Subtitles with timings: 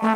[0.00, 0.06] You're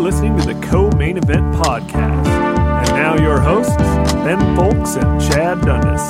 [0.00, 2.26] listening to the Co Main Event Podcast.
[2.26, 6.02] And now your hosts, Ben Fowlkes and Chad Dundas.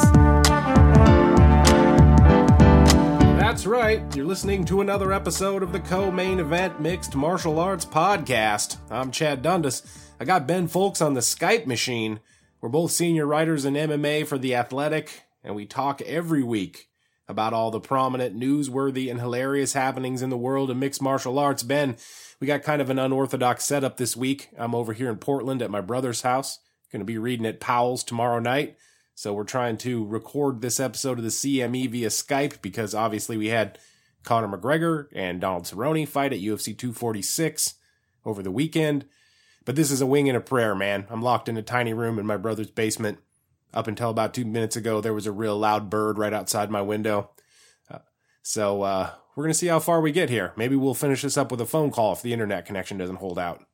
[3.39, 4.01] That's right.
[4.17, 8.79] You're listening to another episode of the Co Main Event Mixed Martial Arts Podcast.
[8.91, 9.83] I'm Chad Dundas.
[10.19, 12.21] I got Ben Fowlkes on the Skype machine.
[12.63, 16.89] We're both senior writers in MMA for The Athletic, and we talk every week
[17.29, 21.63] about all the prominent, newsworthy, and hilarious happenings in the world of mixed martial arts.
[21.63, 21.97] Ben,
[22.41, 24.51] we got kind of an unorthodox setup this week.
[24.59, 26.59] I'm over here in Portland at my brother's house.
[26.91, 28.77] Going to be reading at Powell's tomorrow night.
[29.15, 33.49] So we're trying to record this episode of the CME via Skype because obviously we
[33.49, 33.79] had
[34.25, 37.75] Conor McGregor and Donald Cerrone fight at UFC 246
[38.25, 39.05] over the weekend.
[39.65, 41.07] But this is a wing and a prayer, man.
[41.11, 43.19] I'm locked in a tiny room in my brother's basement.
[43.73, 46.83] Up until about two minutes ago, there was a real loud bird right outside my
[46.83, 47.31] window.
[47.91, 47.99] Uh,
[48.43, 50.53] so uh, we're going to see how far we get here.
[50.57, 53.39] Maybe we'll finish this up with a phone call if the internet connection doesn't hold
[53.39, 53.65] out.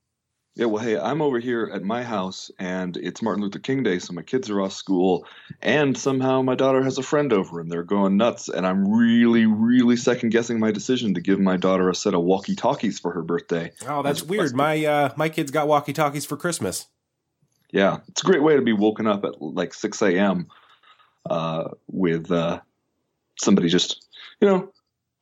[0.56, 3.98] Yeah, well, hey, I'm over here at my house, and it's Martin Luther King Day,
[3.98, 5.26] so my kids are off school,
[5.60, 9.44] and somehow my daughter has a friend over, and they're going nuts, and I'm really,
[9.44, 13.12] really second guessing my decision to give my daughter a set of walkie talkies for
[13.12, 13.70] her birthday.
[13.86, 14.54] Oh, that's weird.
[14.54, 16.86] My uh, my kids got walkie talkies for Christmas.
[17.70, 20.48] Yeah, it's a great way to be woken up at like 6 a.m.
[21.28, 22.60] Uh, with uh,
[23.38, 24.06] somebody just,
[24.40, 24.72] you know,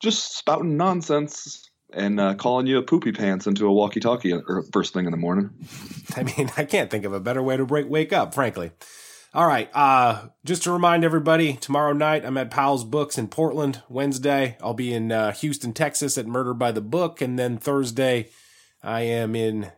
[0.00, 4.34] just spouting nonsense and uh, calling you a poopy pants into a walkie-talkie
[4.72, 5.50] first thing in the morning.
[6.16, 8.72] I mean, I can't think of a better way to break, wake up, frankly.
[9.32, 9.68] All right.
[9.74, 13.82] Uh, just to remind everybody, tomorrow night I'm at Powell's Books in Portland.
[13.88, 18.28] Wednesday I'll be in uh, Houston, Texas at Murder by the Book, and then Thursday
[18.80, 19.72] I am in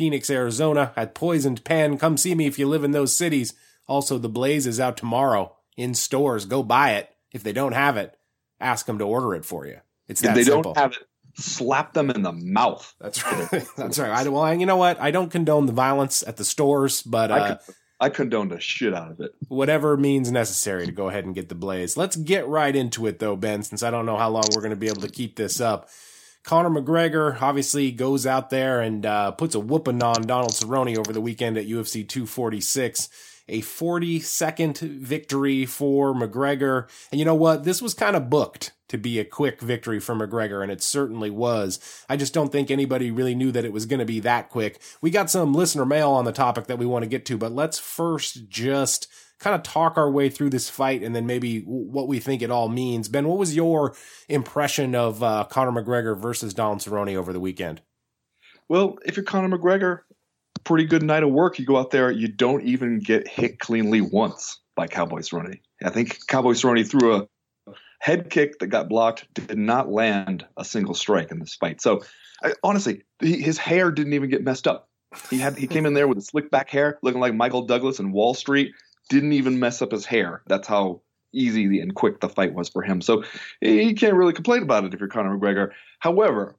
[0.00, 1.98] Phoenix, Arizona at Poisoned Pen.
[1.98, 3.52] Come see me if you live in those cities.
[3.86, 6.46] Also, The Blaze is out tomorrow in stores.
[6.46, 7.10] Go buy it.
[7.32, 8.16] If they don't have it,
[8.58, 9.76] ask them to order it for you.
[10.08, 10.72] It's that if they simple.
[10.72, 12.94] don't have it, slap them in the mouth.
[12.98, 13.66] That's right.
[13.76, 14.26] That's right.
[14.26, 14.98] I, well, you know what?
[14.98, 17.58] I don't condone the violence at the stores, but I, uh,
[18.00, 19.32] I condone the shit out of it.
[19.48, 21.98] whatever means necessary to go ahead and get the blaze.
[21.98, 24.70] Let's get right into it, though, Ben, since I don't know how long we're going
[24.70, 25.90] to be able to keep this up.
[26.42, 31.12] Conor McGregor obviously goes out there and uh, puts a whooping on Donald Cerrone over
[31.12, 33.08] the weekend at UFC 246.
[33.48, 36.88] A 40 second victory for McGregor.
[37.10, 37.64] And you know what?
[37.64, 41.30] This was kind of booked to be a quick victory for McGregor, and it certainly
[41.30, 42.04] was.
[42.08, 44.80] I just don't think anybody really knew that it was going to be that quick.
[45.00, 47.52] We got some listener mail on the topic that we want to get to, but
[47.52, 49.08] let's first just
[49.40, 52.50] kind of talk our way through this fight and then maybe what we think it
[52.50, 53.08] all means.
[53.08, 53.94] Ben, what was your
[54.28, 57.80] impression of uh, Conor McGregor versus Donald Cerrone over the weekend?
[58.68, 60.00] Well, if you're Conor McGregor,
[60.64, 61.58] pretty good night of work.
[61.58, 65.60] You go out there, you don't even get hit cleanly once by Cowboy Cerrone.
[65.82, 70.64] I think Cowboy Cerrone threw a head kick that got blocked, did not land a
[70.64, 71.80] single strike in this fight.
[71.80, 72.02] So,
[72.42, 74.88] I, honestly, he, his hair didn't even get messed up.
[75.28, 78.12] He had he came in there with slick back hair, looking like Michael Douglas in
[78.12, 78.72] Wall Street.
[79.10, 80.42] Didn't even mess up his hair.
[80.46, 83.00] That's how easy and quick the fight was for him.
[83.00, 83.22] So
[83.62, 85.70] eh, you can't really complain about it if you're Conor McGregor.
[85.98, 86.56] However,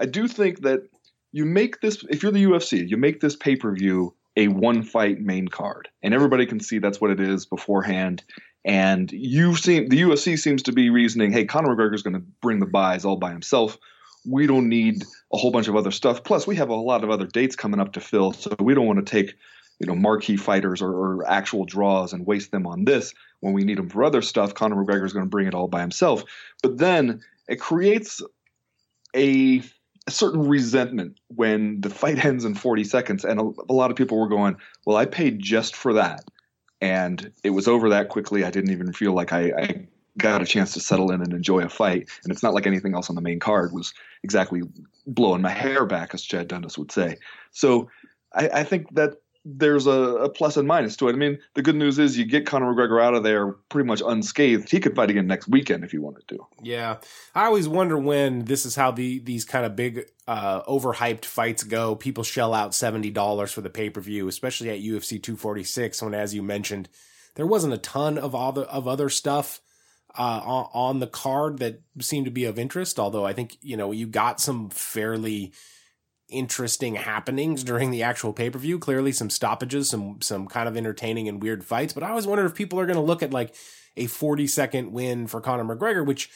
[0.00, 0.88] I do think that
[1.32, 4.82] you make this if you're the UFC, you make this pay per view a one
[4.82, 8.22] fight main card, and everybody can see that's what it is beforehand.
[8.64, 12.24] And you seem the UFC seems to be reasoning, hey, Conor McGregor is going to
[12.42, 13.78] bring the buys all by himself.
[14.28, 16.24] We don't need a whole bunch of other stuff.
[16.24, 18.86] Plus, we have a lot of other dates coming up to fill, so we don't
[18.86, 19.36] want to take
[19.78, 23.64] you know marquee fighters or, or actual draws and waste them on this when we
[23.64, 24.54] need them for other stuff.
[24.54, 26.24] Conor McGregor is going to bring it all by himself.
[26.62, 28.22] But then it creates
[29.14, 29.62] a
[30.06, 33.24] a certain resentment when the fight ends in 40 seconds.
[33.24, 36.24] And a, a, lot of people were going, Well, I paid just for that.
[36.80, 38.44] And it was over that quickly.
[38.44, 39.86] I didn't even feel like I, I
[40.18, 42.08] got a chance to settle in and enjoy a fight.
[42.22, 44.62] And it's not like anything else on the main card was exactly
[45.06, 47.16] blowing my hair back, as Chad Dundas would say.
[47.50, 47.90] So
[48.34, 49.16] I, I think that
[49.48, 51.12] there's a, a, plus and minus to it.
[51.12, 54.02] I mean, the good news is you get Conor McGregor out of there pretty much
[54.04, 54.68] unscathed.
[54.68, 56.44] He could fight again next weekend if he wanted to.
[56.60, 56.96] Yeah,
[57.32, 61.62] I always wonder when this is how the these kind of big uh, overhyped fights
[61.62, 61.94] go.
[61.94, 66.02] People shell out seventy dollars for the pay per view, especially at UFC 246.
[66.02, 66.88] When, as you mentioned,
[67.36, 69.60] there wasn't a ton of other of other stuff.
[70.18, 73.76] Uh, on, on the card that seemed to be of interest, although I think you
[73.76, 75.52] know you got some fairly
[76.28, 78.78] interesting happenings during the actual pay per view.
[78.78, 81.92] Clearly, some stoppages, some some kind of entertaining and weird fights.
[81.92, 83.54] But I always wonder if people are going to look at like
[83.96, 86.30] a 40 second win for Conor McGregor, which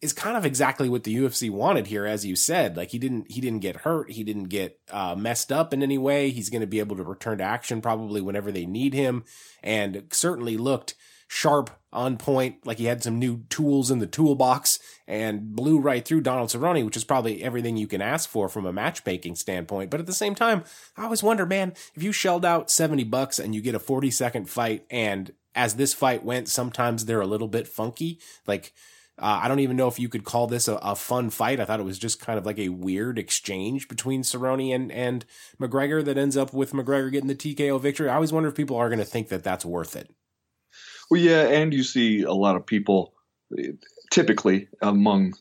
[0.00, 2.76] is kind of exactly what the UFC wanted here, as you said.
[2.76, 5.98] Like he didn't he didn't get hurt, he didn't get uh, messed up in any
[5.98, 6.30] way.
[6.30, 9.24] He's going to be able to return to action probably whenever they need him,
[9.62, 10.94] and certainly looked
[11.30, 16.04] sharp, on point, like he had some new tools in the toolbox and blew right
[16.04, 19.90] through Donald Cerrone, which is probably everything you can ask for from a matchmaking standpoint.
[19.90, 20.64] But at the same time,
[20.96, 24.10] I always wonder, man, if you shelled out 70 bucks and you get a 40
[24.10, 28.20] second fight and as this fight went, sometimes they're a little bit funky.
[28.46, 28.72] Like,
[29.18, 31.60] uh, I don't even know if you could call this a, a, fun fight.
[31.60, 35.26] I thought it was just kind of like a weird exchange between Cerrone and, and
[35.60, 38.08] McGregor that ends up with McGregor getting the TKO victory.
[38.08, 40.08] I always wonder if people are going to think that that's worth it.
[41.10, 43.14] Well, yeah, and you see a lot of people,
[44.10, 45.34] typically among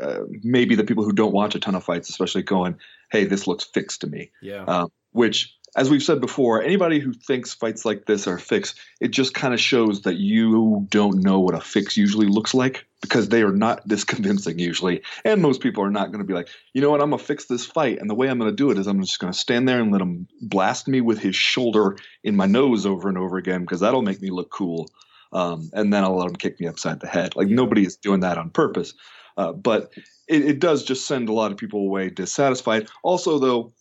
[0.00, 2.76] uh, maybe the people who don't watch a ton of fights, especially going,
[3.10, 4.64] "Hey, this looks fixed to me." Yeah.
[4.64, 9.08] Uh, which as we've said before, anybody who thinks fights like this are fixed, it
[9.08, 13.28] just kind of shows that you don't know what a fix usually looks like because
[13.28, 15.02] they are not this convincing usually.
[15.24, 17.24] And most people are not going to be like, you know what, I'm going to
[17.24, 17.98] fix this fight.
[18.00, 19.80] And the way I'm going to do it is I'm just going to stand there
[19.80, 23.62] and let him blast me with his shoulder in my nose over and over again
[23.62, 24.88] because that'll make me look cool.
[25.34, 27.36] Um, and then I'll let him kick me upside the head.
[27.36, 28.94] Like nobody is doing that on purpose.
[29.36, 29.92] Uh, but
[30.28, 32.88] it, it does just send a lot of people away dissatisfied.
[33.02, 33.72] Also, though,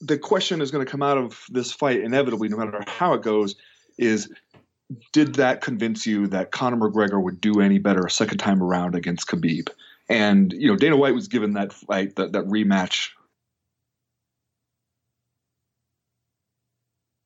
[0.00, 3.22] the question is going to come out of this fight inevitably, no matter how it
[3.22, 3.56] goes,
[3.98, 4.30] is
[5.12, 8.94] did that convince you that Conor McGregor would do any better a second time around
[8.94, 9.70] against Khabib?
[10.08, 13.10] And you know, Dana White was given that fight, that, that rematch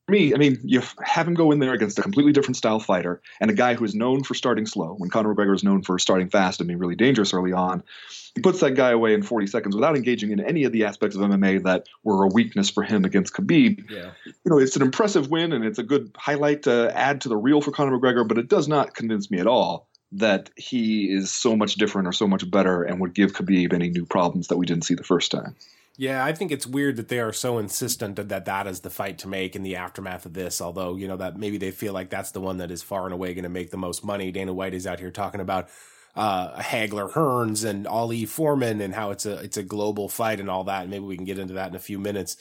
[0.07, 3.21] me, I mean, you have him go in there against a completely different style fighter
[3.41, 4.95] and a guy who is known for starting slow.
[4.97, 7.83] When Conor McGregor is known for starting fast and being really dangerous early on,
[8.33, 11.15] he puts that guy away in 40 seconds without engaging in any of the aspects
[11.15, 13.89] of MMA that were a weakness for him against Khabib.
[13.89, 14.11] Yeah.
[14.25, 17.37] You know, it's an impressive win and it's a good highlight to add to the
[17.37, 21.33] reel for Conor McGregor, but it does not convince me at all that he is
[21.33, 24.57] so much different or so much better and would give Khabib any new problems that
[24.57, 25.55] we didn't see the first time.
[25.99, 29.17] Yeah, I think it's weird that they are so insistent that that is the fight
[29.19, 30.61] to make in the aftermath of this.
[30.61, 33.13] Although you know that maybe they feel like that's the one that is far and
[33.13, 34.31] away going to make the most money.
[34.31, 35.69] Dana White is out here talking about
[36.15, 40.51] uh, Hagler Hearns and Ali Foreman and how it's a it's a global fight and
[40.51, 40.83] all that.
[40.83, 42.37] And maybe we can get into that in a few minutes.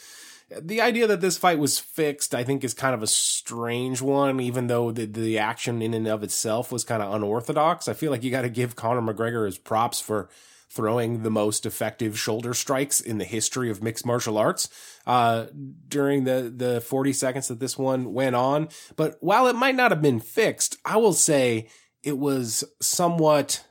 [0.61, 4.39] The idea that this fight was fixed, I think, is kind of a strange one.
[4.39, 8.11] Even though the the action in and of itself was kind of unorthodox, I feel
[8.11, 10.29] like you got to give Conor McGregor his props for
[10.77, 14.69] throwing the most effective shoulder strikes in the history of mixed martial arts
[15.07, 15.47] uh,
[15.89, 18.69] during the, the 40 seconds that this one went on.
[18.95, 21.69] But while it might not have been fixed, I will say
[22.03, 23.65] it was somewhat,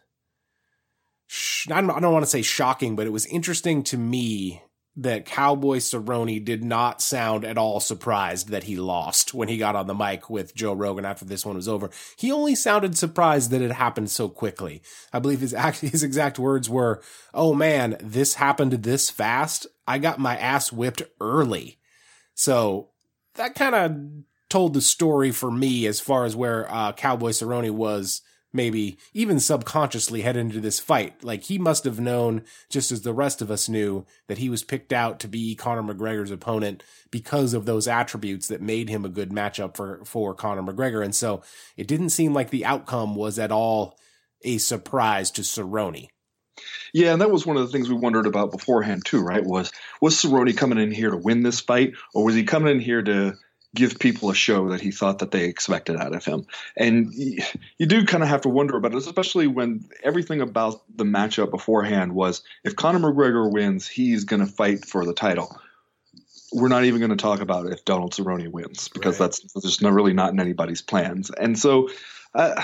[1.71, 4.63] I don't want to say shocking, but it was interesting to me
[4.97, 9.75] that Cowboy Cerrone did not sound at all surprised that he lost when he got
[9.75, 11.89] on the mic with Joe Rogan after this one was over.
[12.15, 14.81] He only sounded surprised that it happened so quickly.
[15.11, 15.51] I believe his
[15.81, 17.01] his exact words were,
[17.33, 19.67] "Oh man, this happened this fast.
[19.87, 21.77] I got my ass whipped early."
[22.33, 22.89] So
[23.35, 23.97] that kind of
[24.49, 28.21] told the story for me as far as where uh, Cowboy Cerrone was
[28.55, 31.23] maybe even subconsciously head into this fight.
[31.23, 34.63] Like he must have known, just as the rest of us knew, that he was
[34.63, 36.81] picked out to be Conor McGregor's opponent
[37.11, 41.03] because of those attributes that made him a good matchup for, for Conor McGregor.
[41.03, 41.43] And so
[41.77, 43.99] it didn't seem like the outcome was at all
[44.43, 46.07] a surprise to Cerrone.
[46.93, 49.43] Yeah, and that was one of the things we wondered about beforehand too, right?
[49.43, 49.71] Was
[50.01, 53.01] was Cerrone coming in here to win this fight, or was he coming in here
[53.01, 53.33] to
[53.75, 56.47] give people a show that he thought that they expected out of him.
[56.75, 61.03] And you do kind of have to wonder about it, especially when everything about the
[61.03, 65.59] matchup beforehand was if Conor McGregor wins, he's going to fight for the title.
[66.53, 69.25] We're not even going to talk about if Donald Cerrone wins because right.
[69.25, 71.29] that's just not really not in anybody's plans.
[71.29, 71.89] And so,
[72.33, 72.63] uh,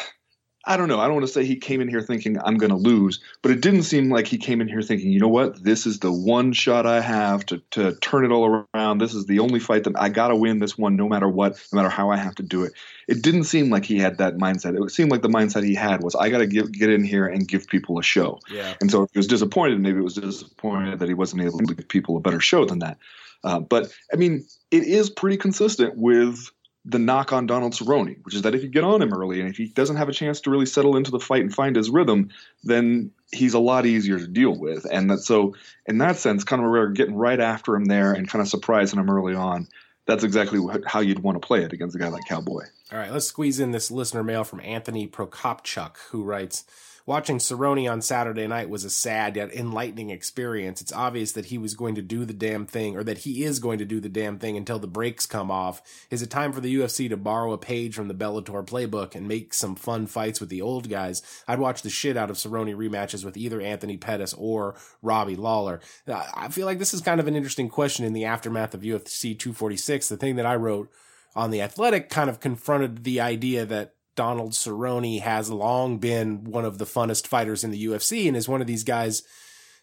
[0.65, 0.99] I don't know.
[0.99, 3.51] I don't want to say he came in here thinking I'm going to lose, but
[3.51, 6.11] it didn't seem like he came in here thinking, you know what, this is the
[6.11, 8.99] one shot I have to to turn it all around.
[8.99, 11.53] This is the only fight that I got to win this one, no matter what,
[11.71, 12.73] no matter how I have to do it.
[13.07, 14.79] It didn't seem like he had that mindset.
[14.79, 17.47] It seemed like the mindset he had was I got to get in here and
[17.47, 18.39] give people a show.
[18.51, 18.75] Yeah.
[18.81, 21.73] And so if he was disappointed, maybe it was disappointed that he wasn't able to
[21.73, 22.97] give people a better show than that.
[23.43, 26.51] Uh, but I mean, it is pretty consistent with
[26.83, 29.49] the knock on Donald Cerrone, which is that if you get on him early and
[29.49, 31.89] if he doesn't have a chance to really settle into the fight and find his
[31.89, 32.29] rhythm,
[32.63, 34.85] then he's a lot easier to deal with.
[34.91, 38.41] And that so in that sense, Conor McGregor getting right after him there and kind
[38.41, 39.67] of surprising him early on,
[40.07, 42.63] that's exactly how you'd want to play it against a guy like Cowboy.
[42.91, 46.65] All right, let's squeeze in this listener mail from Anthony Prokopchuk, who writes.
[47.11, 50.79] Watching Cerrone on Saturday night was a sad yet enlightening experience.
[50.79, 53.59] It's obvious that he was going to do the damn thing, or that he is
[53.59, 55.81] going to do the damn thing until the brakes come off.
[56.09, 59.27] Is it time for the UFC to borrow a page from the Bellator playbook and
[59.27, 61.21] make some fun fights with the old guys?
[61.49, 65.81] I'd watch the shit out of Cerrone rematches with either Anthony Pettis or Robbie Lawler.
[66.07, 68.83] Uh, I feel like this is kind of an interesting question in the aftermath of
[68.83, 70.07] UFC 246.
[70.07, 70.89] The thing that I wrote
[71.35, 76.65] on the Athletic kind of confronted the idea that Donald Cerrone has long been one
[76.65, 79.23] of the funnest fighters in the UFC and is one of these guys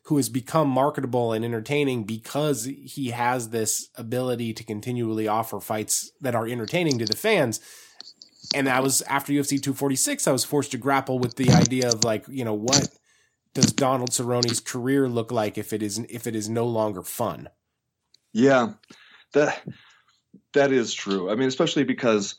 [0.05, 6.11] who has become marketable and entertaining because he has this ability to continually offer fights
[6.21, 7.61] that are entertaining to the fans.
[8.55, 12.05] And I was after UFC 246, I was forced to grapple with the idea of
[12.05, 12.89] like, you know, what
[13.53, 17.49] does Donald Cerrone's career look like if it is if it is no longer fun?
[18.33, 18.75] Yeah,
[19.35, 19.61] that
[20.55, 21.31] that is true.
[21.31, 22.37] I mean, especially because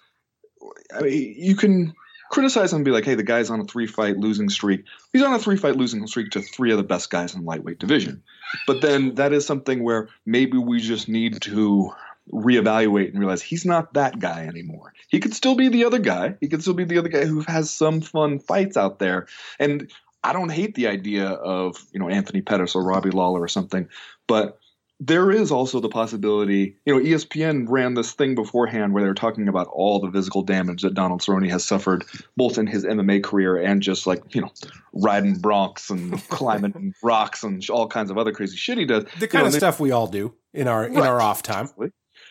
[0.96, 1.94] I mean, you can
[2.30, 4.86] criticize him and be like, hey, the guy's on a three fight losing streak.
[5.12, 7.80] He's on a three fight losing streak to three of the best guys in lightweight
[7.80, 8.24] division.
[8.68, 11.92] But then that is something where maybe we just need to
[12.32, 14.94] reevaluate and realize he's not that guy anymore.
[15.08, 16.36] He could still be the other guy.
[16.40, 19.28] He could still be the other guy who has some fun fights out there.
[19.58, 19.92] And
[20.24, 23.88] I don't hate the idea of, you know, Anthony Pettis or Robbie Lawler or something,
[24.28, 24.60] but
[25.00, 29.16] there is also the possibility, you know, ESPN ran this thing beforehand where they were
[29.16, 32.04] talking about all the physical damage that Donald Cerrone has suffered,
[32.36, 34.52] both in his MMA career and just like, you know,
[34.92, 39.06] riding broncs and climbing rocks and all kinds of other crazy shit he does.
[39.20, 41.70] The kind you know, of stuff we all do in our in our off time.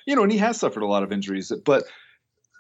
[0.07, 1.85] You know, and he has suffered a lot of injuries, but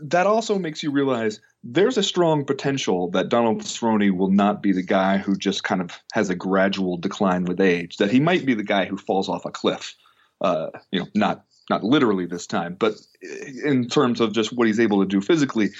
[0.00, 4.72] that also makes you realize there's a strong potential that Donald Cerrone will not be
[4.72, 7.96] the guy who just kind of has a gradual decline with age.
[7.96, 9.94] That he might be the guy who falls off a cliff.
[10.40, 12.94] Uh, you know, not not literally this time, but
[13.64, 15.70] in terms of just what he's able to do physically,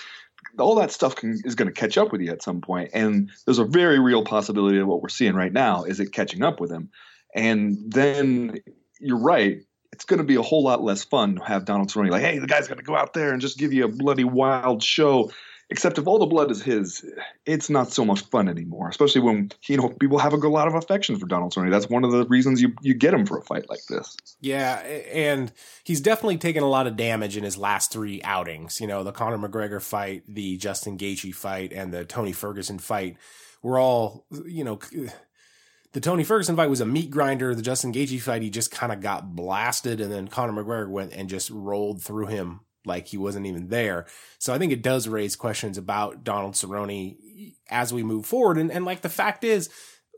[0.59, 2.91] all that stuff can, is going to catch up with you at some point.
[2.93, 6.43] And there's a very real possibility of what we're seeing right now is it catching
[6.43, 6.91] up with him.
[7.35, 8.59] And then
[9.01, 9.61] you're right
[9.93, 12.39] it's going to be a whole lot less fun to have Donald Cerrone like, hey,
[12.39, 15.31] the guy's going to go out there and just give you a bloody wild show.
[15.71, 17.05] Except if all the blood is his,
[17.45, 18.89] it's not so much fun anymore.
[18.89, 21.71] Especially when you know people have a lot of affection for Donald Cerrone.
[21.71, 24.17] That's one of the reasons you you get him for a fight like this.
[24.41, 24.77] Yeah,
[25.13, 25.53] and
[25.85, 28.81] he's definitely taken a lot of damage in his last three outings.
[28.81, 33.19] You know, the Conor McGregor fight, the Justin Gaethje fight, and the Tony Ferguson fight
[33.63, 34.79] were all you know
[35.93, 37.55] the Tony Ferguson fight was a meat grinder.
[37.55, 41.13] The Justin Gaethje fight, he just kind of got blasted, and then Conor McGregor went
[41.13, 44.07] and just rolled through him like he wasn't even there.
[44.39, 47.17] So I think it does raise questions about Donald Cerrone
[47.71, 48.59] as we move forward.
[48.59, 49.69] And, and like the fact is,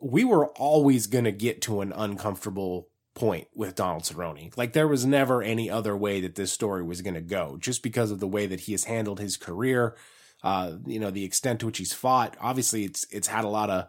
[0.02, 4.56] we were always going to get to an uncomfortable point with Donald Cerrone.
[4.56, 7.82] Like there was never any other way that this story was going to go, just
[7.82, 9.96] because of the way that he has handled his career.
[10.42, 12.34] Uh, you know, the extent to which he's fought.
[12.40, 13.88] Obviously, it's it's had a lot of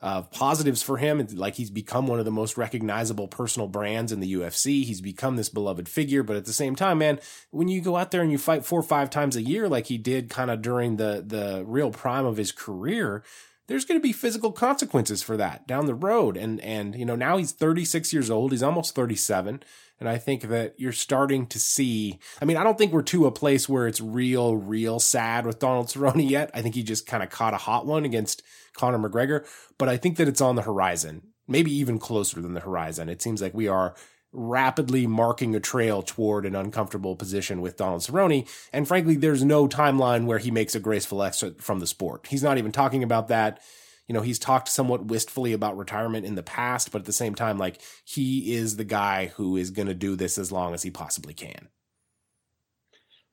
[0.00, 1.26] uh, positives for him.
[1.32, 4.84] Like he's become one of the most recognizable personal brands in the UFC.
[4.84, 6.22] He's become this beloved figure.
[6.22, 7.18] But at the same time, man,
[7.50, 9.86] when you go out there and you fight four or five times a year, like
[9.86, 13.24] he did kind of during the, the real prime of his career,
[13.66, 16.36] there's going to be physical consequences for that down the road.
[16.36, 18.52] And, and, you know, now he's 36 years old.
[18.52, 19.62] He's almost 37.
[20.00, 23.26] And I think that you're starting to see, I mean, I don't think we're to
[23.26, 26.50] a place where it's real, real sad with Donald Cerrone yet.
[26.54, 28.42] I think he just kind of caught a hot one against
[28.74, 32.60] Conor McGregor, but I think that it's on the horizon, maybe even closer than the
[32.60, 33.08] horizon.
[33.08, 33.94] It seems like we are
[34.32, 38.48] rapidly marking a trail toward an uncomfortable position with Donald Cerrone.
[38.72, 42.26] And frankly, there's no timeline where he makes a graceful exit from the sport.
[42.28, 43.60] He's not even talking about that.
[44.08, 47.34] You know, he's talked somewhat wistfully about retirement in the past, but at the same
[47.34, 50.82] time, like he is the guy who is going to do this as long as
[50.82, 51.68] he possibly can.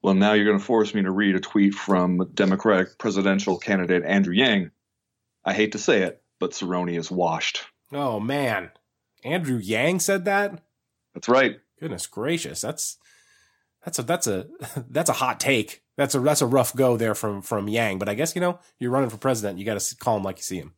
[0.01, 4.03] Well, now you're going to force me to read a tweet from Democratic presidential candidate
[4.03, 4.71] Andrew Yang,
[5.45, 7.63] I hate to say it, but Cerrone is washed.
[7.93, 8.71] Oh man,
[9.23, 10.61] Andrew Yang said that.
[11.13, 11.59] That's right.
[11.79, 12.97] Goodness gracious, that's
[13.83, 14.47] that's a that's a
[14.89, 15.81] that's a hot take.
[15.97, 17.99] That's a that's a rough go there from from Yang.
[17.99, 19.59] But I guess you know you're running for president.
[19.59, 20.73] You got to call him like you see him.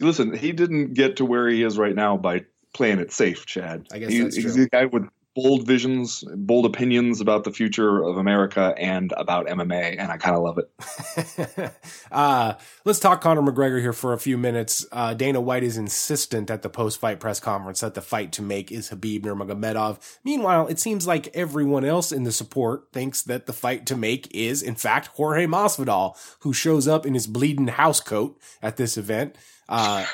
[0.00, 3.86] Listen, he didn't get to where he is right now by playing it safe, Chad.
[3.92, 4.44] I guess he, that's true.
[4.44, 9.46] He's a guy with bold visions, bold opinions about the future of America and about
[9.46, 11.72] MMA, and I kind of love it.
[12.12, 14.86] uh, let's talk Conor McGregor here for a few minutes.
[14.92, 18.70] Uh, Dana White is insistent at the post-fight press conference that the fight to make
[18.70, 19.98] is Khabib Nurmagomedov.
[20.24, 24.32] Meanwhile, it seems like everyone else in the support thinks that the fight to make
[24.34, 28.96] is, in fact, Jorge Masvidal, who shows up in his bleeding house coat at this
[28.96, 29.36] event.
[29.68, 30.06] Uh,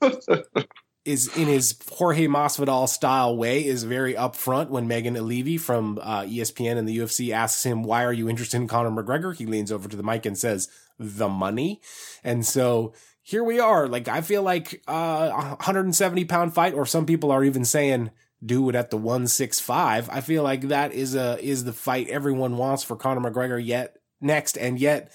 [1.04, 6.22] is in his Jorge Masvidal style way is very upfront when Megan Olivi from uh,
[6.22, 9.36] ESPN and the UFC asks him, why are you interested in Conor McGregor?
[9.36, 10.68] He leans over to the mic and says,
[10.98, 11.80] the money.
[12.22, 13.86] And so here we are.
[13.86, 18.10] Like, I feel like uh, a 170 pound fight, or some people are even saying,
[18.44, 20.08] do it at the 165.
[20.10, 23.98] I feel like that is a, is the fight everyone wants for Conor McGregor yet
[24.20, 24.56] next.
[24.56, 25.12] And yet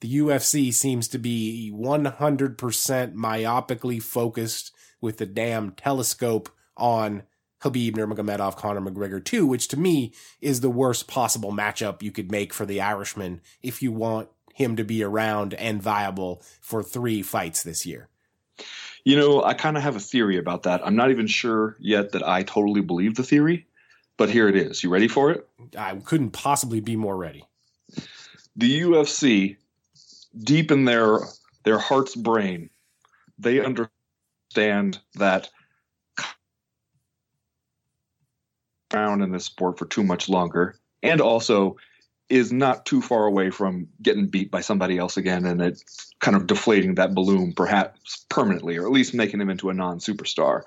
[0.00, 4.72] the UFC seems to be 100% myopically focused
[5.04, 7.22] with the damn telescope on
[7.60, 12.32] Khabib Nurmagomedov, Conor McGregor 2, which to me is the worst possible matchup you could
[12.32, 17.22] make for the Irishman if you want him to be around and viable for three
[17.22, 18.08] fights this year.
[19.04, 20.80] You know, I kind of have a theory about that.
[20.84, 23.66] I'm not even sure yet that I totally believe the theory,
[24.16, 24.82] but here it is.
[24.82, 25.46] You ready for it?
[25.76, 27.44] I couldn't possibly be more ready.
[28.56, 29.56] The UFC,
[30.38, 31.18] deep in their
[31.64, 32.70] their heart's brain,
[33.38, 33.90] they understand
[34.54, 35.50] that
[38.92, 41.76] around in this sport for too much longer, and also
[42.28, 45.82] is not too far away from getting beat by somebody else again and it
[46.20, 50.62] kind of deflating that balloon perhaps permanently or at least making him into a non-superstar.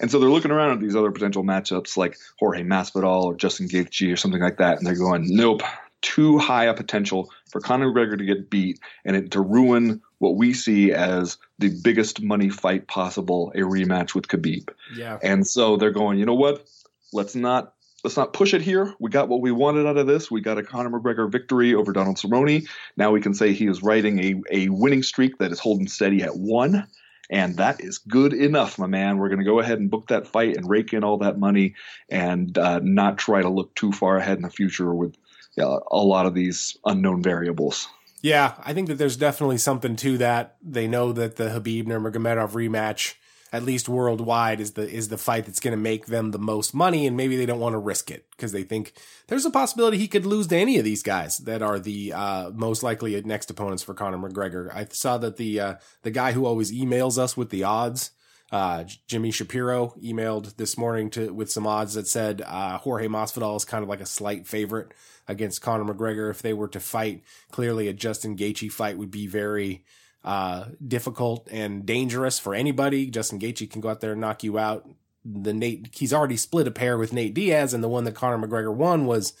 [0.00, 3.68] And so they're looking around at these other potential matchups like Jorge Masvidal or Justin
[3.68, 5.62] Gaethje or something like that, and they're going, nope,
[6.02, 10.36] too high a potential for Conor McGregor to get beat and it, to ruin what
[10.36, 14.70] we see as the biggest money fight possible, a rematch with Khabib.
[14.94, 15.18] Yeah.
[15.22, 16.66] And so they're going, you know what?
[17.12, 17.74] Let's not
[18.04, 18.94] let's not push it here.
[19.00, 20.30] We got what we wanted out of this.
[20.30, 22.68] We got a Conor McGregor victory over Donald Cerrone.
[22.96, 26.22] Now we can say he is riding a, a winning streak that is holding steady
[26.22, 26.86] at one.
[27.30, 29.18] And that is good enough, my man.
[29.18, 31.74] We're going to go ahead and book that fight and rake in all that money
[32.08, 35.14] and uh, not try to look too far ahead in the future with
[35.60, 37.88] uh, a lot of these unknown variables.
[38.20, 40.56] Yeah, I think that there's definitely something to that.
[40.62, 43.14] They know that the Khabib Nurmagomedov rematch
[43.52, 46.74] at least worldwide is the is the fight that's going to make them the most
[46.74, 48.92] money and maybe they don't want to risk it because they think
[49.28, 52.50] there's a possibility he could lose to any of these guys that are the uh,
[52.52, 54.74] most likely next opponents for Conor McGregor.
[54.74, 58.10] I saw that the uh, the guy who always emails us with the odds
[58.50, 63.56] uh, Jimmy Shapiro emailed this morning to with some odds that said uh, Jorge Masvidal
[63.56, 64.92] is kind of like a slight favorite
[65.26, 67.22] against Conor McGregor if they were to fight.
[67.50, 69.84] Clearly, a Justin Gaethje fight would be very
[70.24, 73.10] uh, difficult and dangerous for anybody.
[73.10, 74.88] Justin Gaethje can go out there and knock you out.
[75.24, 78.46] The Nate, he's already split a pair with Nate Diaz, and the one that Conor
[78.46, 79.34] McGregor won was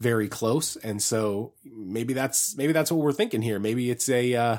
[0.00, 0.74] very close.
[0.76, 3.60] And so maybe that's maybe that's what we're thinking here.
[3.60, 4.58] Maybe it's a uh,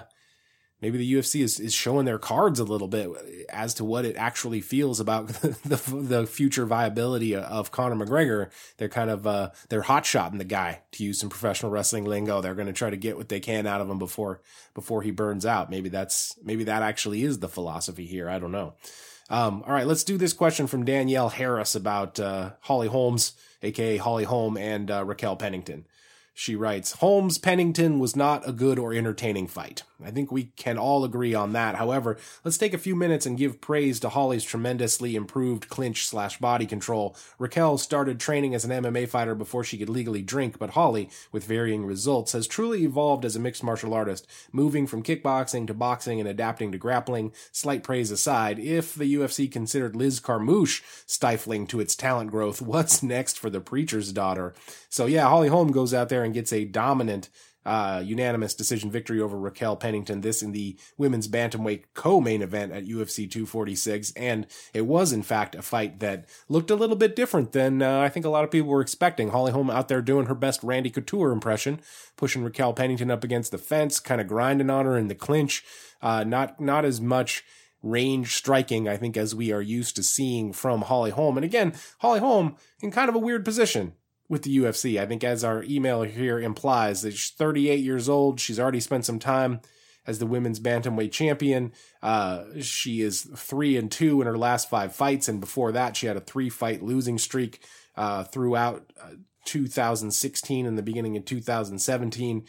[0.86, 3.10] maybe the UFC is, is showing their cards a little bit
[3.50, 8.52] as to what it actually feels about the, the, future viability of Conor McGregor.
[8.78, 12.40] They're kind of, uh, they're hot shotting the guy to use some professional wrestling lingo.
[12.40, 14.42] They're going to try to get what they can out of him before,
[14.76, 15.72] before he burns out.
[15.72, 18.30] Maybe that's, maybe that actually is the philosophy here.
[18.30, 18.76] I don't know.
[19.28, 23.98] Um, all right, let's do this question from Danielle Harris about, uh, Holly Holmes, aka
[23.98, 25.88] Holly Holm and, uh, Raquel Pennington.
[26.38, 29.84] She writes, Holmes Pennington was not a good or entertaining fight.
[30.04, 31.76] I think we can all agree on that.
[31.76, 36.38] However, let's take a few minutes and give praise to Holly's tremendously improved clinch slash
[36.38, 37.16] body control.
[37.40, 41.46] Raquel started training as an MMA fighter before she could legally drink, but Holly, with
[41.46, 46.20] varying results, has truly evolved as a mixed martial artist, moving from kickboxing to boxing
[46.20, 47.32] and adapting to grappling.
[47.52, 53.02] Slight praise aside, if the UFC considered Liz Carmouche stifling to its talent growth, what's
[53.02, 54.54] next for the preacher's daughter?
[54.90, 57.30] So yeah, Holly Holm goes out there and gets a dominant
[57.66, 60.22] uh, unanimous decision victory over Raquel Pennington.
[60.22, 65.56] This in the women's bantamweight co-main event at UFC 246, and it was in fact
[65.56, 68.52] a fight that looked a little bit different than uh, I think a lot of
[68.52, 69.30] people were expecting.
[69.30, 71.82] Holly Holm out there doing her best Randy Couture impression,
[72.16, 75.64] pushing Raquel Pennington up against the fence, kind of grinding on her in the clinch.
[76.02, 77.44] Uh, not not as much
[77.82, 81.38] range striking, I think, as we are used to seeing from Holly Holm.
[81.38, 83.94] And again, Holly Holm in kind of a weird position
[84.28, 85.00] with the UFC.
[85.00, 88.40] I think, as our email here implies, that she's 38 years old.
[88.40, 89.62] She's already spent some time
[90.08, 91.72] as the women's bantamweight champion.
[92.02, 96.08] Uh, she is three and two in her last five fights, and before that, she
[96.08, 97.64] had a three fight losing streak
[97.96, 99.12] uh, throughout uh,
[99.46, 102.46] 2016 and the beginning of 2017.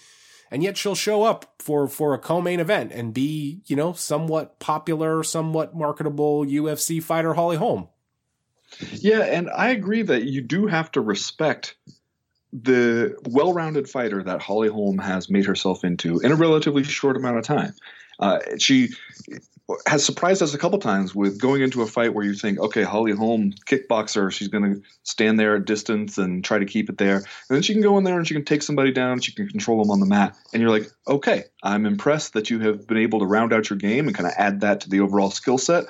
[0.51, 4.61] And yet she'll show up for, for a co-main event and be, you know, somewhat
[4.61, 7.89] popular, somewhat marketable UFC fighter Holly Holm.
[8.93, 11.77] Yeah, and I agree that you do have to respect
[12.53, 17.39] the well-rounded fighter that Holly Holm has made herself into in a relatively short amount
[17.39, 17.75] of time.
[18.19, 18.91] Uh, she
[19.87, 22.83] has surprised us a couple times with going into a fight where you think, okay,
[22.83, 26.99] Holly Holm, kickboxer, she's going to stand there at distance and try to keep it
[26.99, 27.17] there.
[27.17, 29.49] And then she can go in there and she can take somebody down, she can
[29.49, 30.37] control them on the mat.
[30.53, 33.79] And you're like, okay, I'm impressed that you have been able to round out your
[33.79, 35.87] game and kind of add that to the overall skill set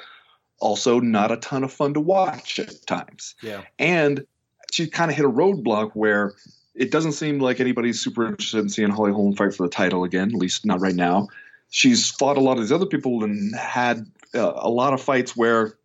[0.61, 3.35] also not a ton of fun to watch at times.
[3.43, 3.63] Yeah.
[3.79, 4.27] And
[4.73, 6.35] she kind of hit a roadblock where
[6.75, 10.05] it doesn't seem like anybody's super interested in seeing Holly Holm fight for the title
[10.05, 11.29] again, at least not right now.
[11.71, 15.37] She's fought a lot of these other people and had uh, a lot of fights
[15.37, 15.79] where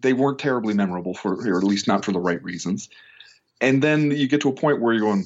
[0.00, 2.88] they weren't terribly memorable for, or at least not for the right reasons.
[3.60, 5.24] And then you get to a point where you're going,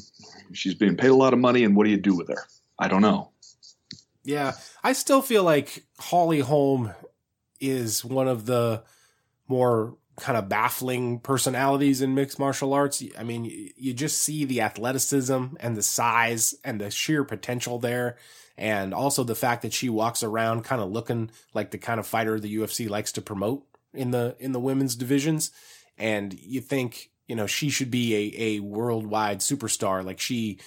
[0.52, 2.46] she's being paid a lot of money, and what do you do with her?
[2.78, 3.30] I don't know.
[4.22, 4.52] Yeah,
[4.84, 6.92] I still feel like Holly Holm
[7.60, 8.82] is one of the
[9.48, 13.02] more kind of baffling personalities in mixed martial arts.
[13.18, 13.44] I mean,
[13.76, 18.16] you just see the athleticism and the size and the sheer potential there.
[18.56, 22.06] And also the fact that she walks around kind of looking like the kind of
[22.06, 25.50] fighter the UFC likes to promote in the, in the women's divisions.
[25.96, 30.04] And you think, you know, she should be a, a worldwide superstar.
[30.04, 30.58] Like she,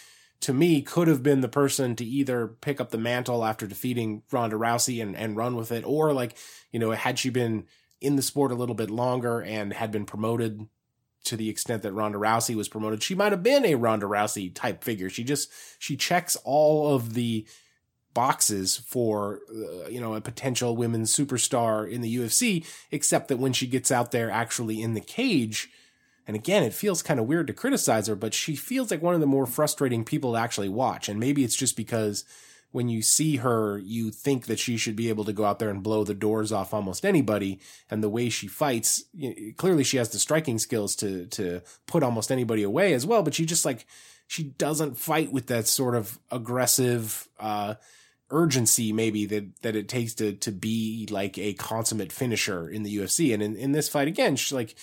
[0.43, 4.23] to me, could have been the person to either pick up the mantle after defeating
[4.29, 6.36] Ronda Rousey and, and run with it, or like,
[6.69, 7.65] you know, had she been
[8.01, 10.67] in the sport a little bit longer and had been promoted
[11.23, 14.53] to the extent that Ronda Rousey was promoted, she might have been a Ronda Rousey
[14.53, 15.10] type figure.
[15.10, 17.47] She just she checks all of the
[18.13, 23.53] boxes for uh, you know a potential women's superstar in the UFC except that when
[23.53, 25.69] she gets out there actually in the cage
[26.27, 29.15] and again it feels kind of weird to criticize her but she feels like one
[29.15, 32.25] of the more frustrating people to actually watch and maybe it's just because
[32.73, 35.69] when you see her, you think that she should be able to go out there
[35.69, 37.59] and blow the doors off almost anybody.
[37.89, 39.03] And the way she fights,
[39.57, 43.21] clearly she has the striking skills to, to put almost anybody away as well.
[43.21, 43.86] But she just like,
[44.25, 47.75] she doesn't fight with that sort of aggressive, uh,
[48.31, 52.97] urgency maybe that, that it takes to, to be like a consummate finisher in the
[52.97, 53.36] UFC.
[53.36, 54.75] And in, in this fight again, she's like,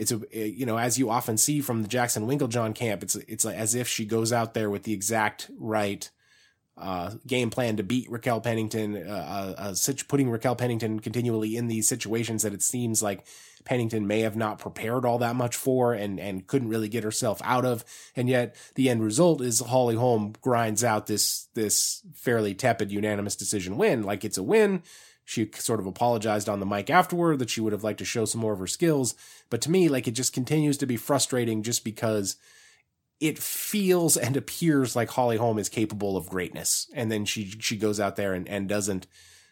[0.00, 3.44] it's a, you know, as you often see from the Jackson Winkeljohn camp, it's, it's
[3.44, 6.10] like as if she goes out there with the exact right,
[6.78, 11.68] uh, game plan to beat Raquel Pennington, uh, uh, uh putting Raquel Pennington continually in
[11.68, 13.26] these situations that it seems like
[13.64, 17.42] Pennington may have not prepared all that much for and, and couldn't really get herself
[17.44, 17.84] out of.
[18.16, 23.36] And yet the end result is Holly Holm grinds out this, this fairly tepid unanimous
[23.36, 24.02] decision win.
[24.02, 24.82] Like it's a win.
[25.30, 28.24] She sort of apologized on the mic afterward that she would have liked to show
[28.24, 29.14] some more of her skills.
[29.48, 32.34] But to me, like it just continues to be frustrating just because
[33.20, 36.90] it feels and appears like Holly Holm is capable of greatness.
[36.96, 39.06] And then she, she goes out there and, and doesn't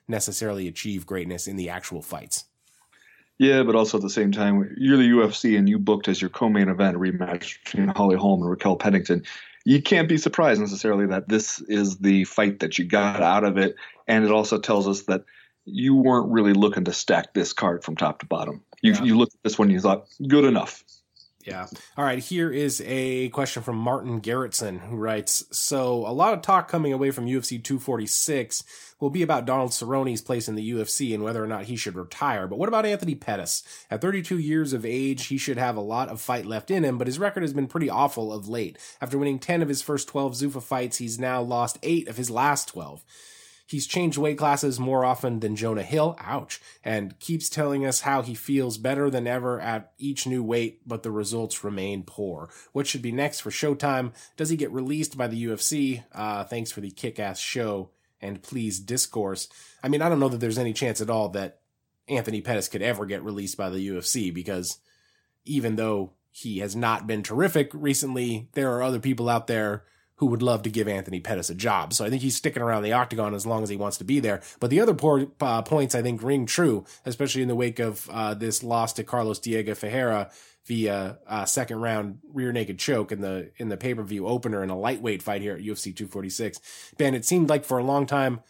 [0.08, 2.46] necessarily achieve greatness in the actual fights.
[3.38, 6.30] Yeah, but also at the same time, you're the UFC and you booked as your
[6.30, 9.22] co-main event rematch between Holly Holm and Raquel Pennington.
[9.64, 13.58] You can't be surprised necessarily that this is the fight that you got out of
[13.58, 13.76] it,
[14.08, 15.22] and it also tells us that
[15.70, 18.62] you weren't really looking to stack this card from top to bottom.
[18.82, 19.02] You yeah.
[19.02, 20.84] you looked at this one, you thought good enough.
[21.48, 21.66] Yeah.
[21.96, 22.18] All right.
[22.18, 26.92] Here is a question from Martin Garrettson who writes So, a lot of talk coming
[26.92, 28.64] away from UFC 246
[29.00, 31.94] will be about Donald Cerrone's place in the UFC and whether or not he should
[31.94, 32.46] retire.
[32.46, 33.62] But what about Anthony Pettis?
[33.90, 36.98] At 32 years of age, he should have a lot of fight left in him,
[36.98, 38.76] but his record has been pretty awful of late.
[39.00, 42.30] After winning 10 of his first 12 Zuffa fights, he's now lost 8 of his
[42.30, 43.02] last 12.
[43.68, 48.22] He's changed weight classes more often than Jonah Hill, ouch, and keeps telling us how
[48.22, 52.48] he feels better than ever at each new weight, but the results remain poor.
[52.72, 54.14] What should be next for Showtime?
[54.38, 56.02] Does he get released by the UFC?
[56.12, 57.90] Uh, thanks for the kick ass show
[58.22, 59.48] and please discourse.
[59.82, 61.60] I mean, I don't know that there's any chance at all that
[62.08, 64.78] Anthony Pettis could ever get released by the UFC because
[65.44, 69.84] even though he has not been terrific recently, there are other people out there
[70.18, 71.92] who would love to give Anthony Pettis a job.
[71.92, 74.20] So I think he's sticking around the octagon as long as he wants to be
[74.20, 74.42] there.
[74.60, 78.08] But the other poor, uh, points I think ring true, especially in the wake of
[78.10, 80.30] uh, this loss to Carlos Diego Ferreira
[80.66, 84.62] via uh, second round rear naked choke in the in the pay per view opener
[84.62, 86.60] in a lightweight fight here at UFC 246.
[86.98, 88.40] Ben, it seemed like for a long time.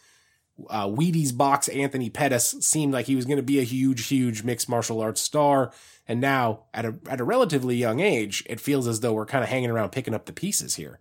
[0.69, 4.43] Uh, Wheaties box Anthony Pettis seemed like he was going to be a huge, huge
[4.43, 5.71] mixed martial arts star.
[6.05, 9.43] And now, at a at a relatively young age, it feels as though we're kind
[9.43, 10.99] of hanging around picking up the pieces here.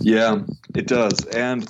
[0.00, 0.40] Yeah,
[0.74, 1.24] it does.
[1.26, 1.68] And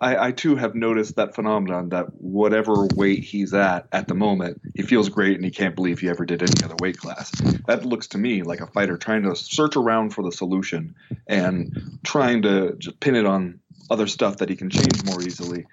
[0.00, 4.60] I, I, too have noticed that phenomenon that whatever weight he's at at the moment,
[4.74, 7.30] he feels great and he can't believe he ever did any other weight class.
[7.66, 10.94] That looks to me like a fighter trying to search around for the solution
[11.26, 15.66] and trying to just pin it on other stuff that he can change more easily.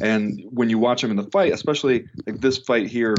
[0.00, 3.16] And when you watch him in the fight, especially like this fight here,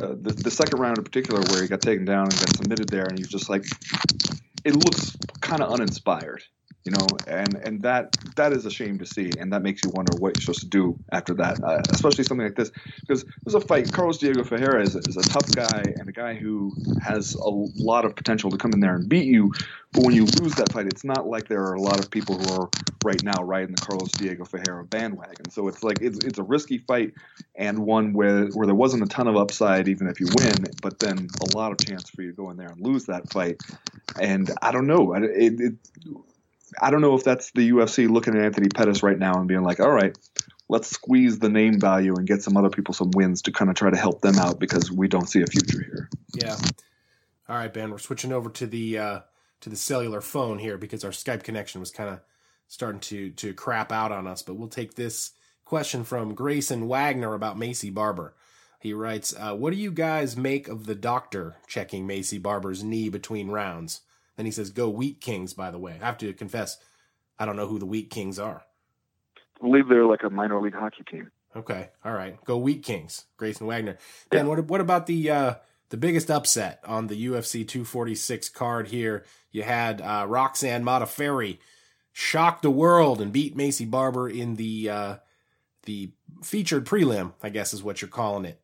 [0.00, 2.88] uh, the, the second round in particular, where he got taken down and got submitted
[2.88, 3.64] there, and he's just like,
[4.64, 6.42] it looks kind of uninspired
[6.86, 9.90] you know, and and that that is a shame to see, and that makes you
[9.90, 12.70] wonder what you're supposed to do after that, uh, especially something like this,
[13.00, 13.92] because there's a fight.
[13.92, 16.72] Carlos Diego Ferreira is, is, a tough guy and a guy who
[17.02, 19.52] has a lot of potential to come in there and beat you,
[19.92, 22.38] but when you lose that fight, it's not like there are a lot of people
[22.38, 22.68] who are
[23.02, 25.50] right now riding the Carlos Diego Ferreira bandwagon.
[25.50, 27.14] So it's like it's it's a risky fight
[27.56, 31.00] and one where where there wasn't a ton of upside even if you win, but
[31.00, 33.56] then a lot of chance for you to go in there and lose that fight.
[34.20, 35.74] And I don't know, it, it
[36.80, 39.62] I don't know if that's the UFC looking at Anthony Pettis right now and being
[39.62, 40.16] like, all right,
[40.68, 43.76] let's squeeze the name value and get some other people some wins to kind of
[43.76, 46.10] try to help them out because we don't see a future here.
[46.34, 46.56] Yeah.
[47.48, 49.20] All right, Ben, we're switching over to the uh,
[49.60, 52.20] to the cellular phone here because our Skype connection was kind of
[52.66, 54.42] starting to to crap out on us.
[54.42, 55.32] But we'll take this
[55.64, 58.34] question from Grayson Wagner about Maycee Barber.
[58.80, 63.08] He writes, uh, "What do you guys make of the doctor checking Maycee Barber's knee
[63.08, 64.00] between rounds?"
[64.36, 66.78] Then he says, "Go Wheat Kings." By the way, I have to confess,
[67.38, 68.62] I don't know who the Wheat Kings are.
[69.36, 71.30] I believe they're like a minor league hockey team.
[71.54, 73.96] Okay, all right, go Wheat Kings, Grayson Wagner.
[74.30, 74.64] Then what?
[74.66, 75.54] What about the uh,
[75.88, 79.24] the biggest upset on the UFC 246 card here?
[79.50, 81.58] You had uh, Roxanne Modafferi
[82.12, 85.16] shock the world and beat Maycee Barber in the uh,
[85.84, 86.10] the
[86.42, 88.60] featured prelim, I guess is what you're calling it.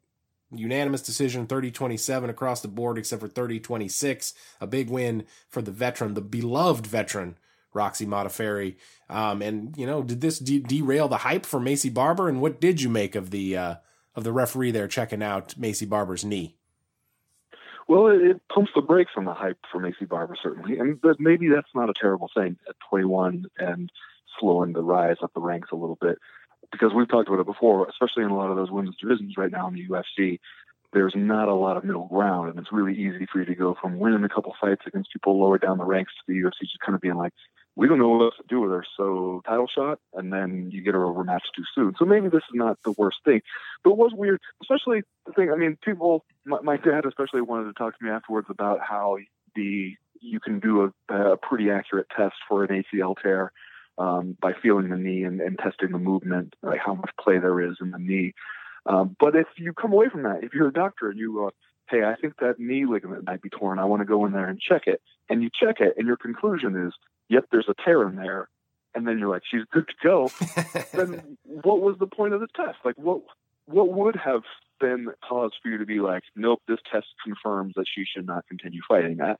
[0.54, 4.34] Unanimous decision 30 27 across the board, except for 30 26.
[4.60, 7.36] A big win for the veteran, the beloved veteran,
[7.72, 8.76] Roxy Modafferi.
[9.08, 12.28] Um, and, you know, did this de- derail the hype for Maycee Barber?
[12.28, 13.74] And what did you make of the, uh,
[14.14, 16.56] of the referee there checking out Maycee Barber's knee?
[17.88, 20.78] Well, it, it pumps the brakes on the hype for Maycee Barber, certainly.
[20.78, 23.90] And but maybe that's not a terrible thing at 21 and
[24.38, 26.18] slowing the rise up the ranks a little bit
[26.72, 29.52] because we've talked about it before, especially in a lot of those women's divisions right
[29.52, 30.40] now in the UFC.
[30.92, 33.76] There's not a lot of middle ground, and it's really easy for you to go
[33.80, 36.80] from winning a couple fights against people lower down the ranks to the UFC just
[36.80, 37.32] kind of being like,
[37.76, 40.82] we don't know what else to do with her, so title shot, and then you
[40.82, 41.94] get her overmatched too soon.
[41.98, 43.40] So maybe this is not the worst thing,
[43.82, 45.50] but it was weird, especially the thing.
[45.50, 49.16] I mean, people, my, my dad especially wanted to talk to me afterwards about how
[49.54, 53.52] the you can do a, a pretty accurate test for an ACL tear
[54.02, 57.60] um, by feeling the knee and, and testing the movement, like how much play there
[57.60, 58.34] is in the knee.
[58.84, 61.50] Um, but if you come away from that, if you're a doctor and you, uh,
[61.88, 64.48] hey, I think that knee ligament might be torn, I want to go in there
[64.48, 66.92] and check it, and you check it, and your conclusion is,
[67.28, 68.48] yep, there's a tear in there,
[68.92, 70.30] and then you're like, she's good to go.
[70.92, 72.78] then what was the point of the test?
[72.84, 73.22] Like, what
[73.66, 74.42] what would have
[74.80, 78.48] been cause for you to be like, nope, this test confirms that she should not
[78.48, 79.20] continue fighting?
[79.20, 79.36] I,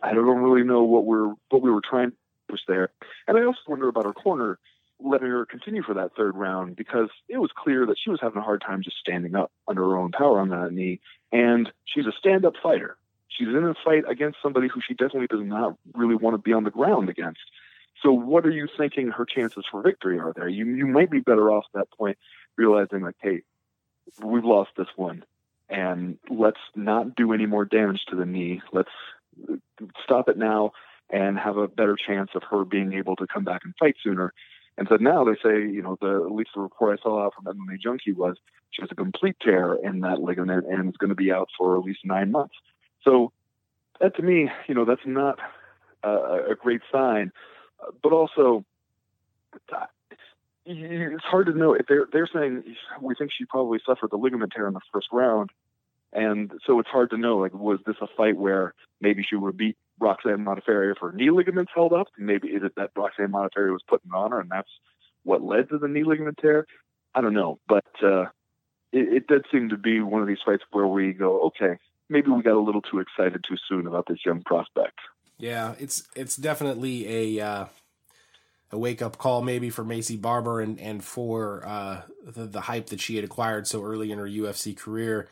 [0.00, 2.12] I don't really know what we're what we were trying
[2.50, 2.90] was there.
[3.26, 4.58] And I also wonder about her corner
[5.00, 8.38] letting her continue for that third round because it was clear that she was having
[8.38, 11.00] a hard time just standing up under her own power on that knee.
[11.32, 12.96] And she's a stand up fighter.
[13.28, 16.52] She's in a fight against somebody who she definitely does not really want to be
[16.52, 17.40] on the ground against.
[18.02, 20.48] So what are you thinking her chances for victory are there?
[20.48, 22.18] You you might be better off at that point
[22.56, 23.42] realizing like, hey,
[24.22, 25.24] we've lost this one
[25.68, 28.62] and let's not do any more damage to the knee.
[28.72, 28.90] Let's
[30.04, 30.72] stop it now
[31.10, 34.32] and have a better chance of her being able to come back and fight sooner.
[34.76, 37.34] And so now they say, you know, the at least the report I saw out
[37.34, 38.36] from MMA Junkie was
[38.70, 41.78] she has a complete tear in that ligament and is going to be out for
[41.78, 42.54] at least nine months.
[43.02, 43.32] So
[44.00, 45.38] that to me, you know, that's not
[46.02, 47.30] a, a great sign.
[48.02, 48.64] But also,
[50.66, 52.64] it's hard to know if they're they're saying
[53.00, 55.50] we think she probably suffered the ligament tear in the first round,
[56.12, 59.56] and so it's hard to know like was this a fight where maybe she would
[59.56, 62.08] beat Roxanne Modafferi if her knee ligaments held up.
[62.18, 64.70] Maybe is it that Roxanne Modafferi was putting on her, and that's
[65.22, 66.66] what led to the knee ligament tear?
[67.14, 68.26] I don't know, but uh,
[68.92, 71.78] it, it did seem to be one of these fights where we go, okay,
[72.08, 74.98] maybe we got a little too excited too soon about this young prospect.
[75.38, 77.66] Yeah, it's it's definitely a uh,
[78.70, 82.86] a wake up call maybe for Maycee Barber and and for uh, the, the hype
[82.86, 85.28] that she had acquired so early in her UFC career.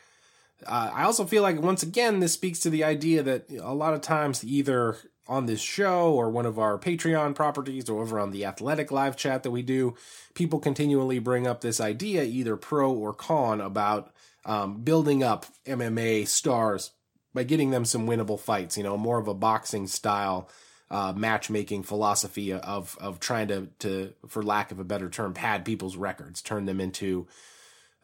[0.66, 3.94] Uh, I also feel like once again this speaks to the idea that a lot
[3.94, 4.96] of times either
[5.28, 9.16] on this show or one of our Patreon properties or over on the athletic live
[9.16, 9.94] chat that we do,
[10.34, 14.12] people continually bring up this idea, either pro or con, about
[14.44, 16.90] um, building up MMA stars
[17.32, 18.76] by getting them some winnable fights.
[18.76, 20.48] You know, more of a boxing style
[20.90, 25.64] uh, matchmaking philosophy of of trying to to, for lack of a better term, pad
[25.64, 27.26] people's records, turn them into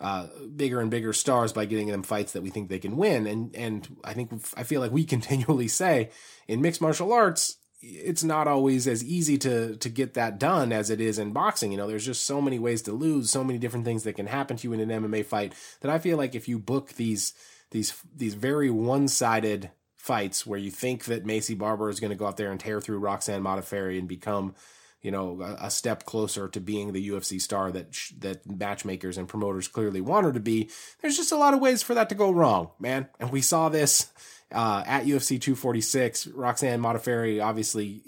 [0.01, 3.27] uh, bigger and bigger stars by getting them fights that we think they can win.
[3.27, 6.11] And and I think I feel like we continually say
[6.47, 10.91] in mixed martial arts, it's not always as easy to to get that done as
[10.91, 11.73] it is in boxing.
[11.73, 14.27] You know, there's just so many ways to lose, so many different things that can
[14.27, 17.35] happen to you in an MMA fight that I feel like if you book these
[17.71, 22.17] these these very one sided fights where you think that Maycee Barber is going to
[22.17, 24.55] go out there and tear through Roxanne Modafferi and become
[25.03, 29.17] you know, a, a, step closer to being the UFC star that sh- that matchmakers
[29.17, 30.71] and promoters clearly want her to be.
[31.01, 33.09] There's just a lot of ways for that to go wrong, man.
[33.21, 34.13] And we saw this
[34.53, 36.29] uh, at UFC 246.
[36.29, 38.03] Roxanne Modafferi obviously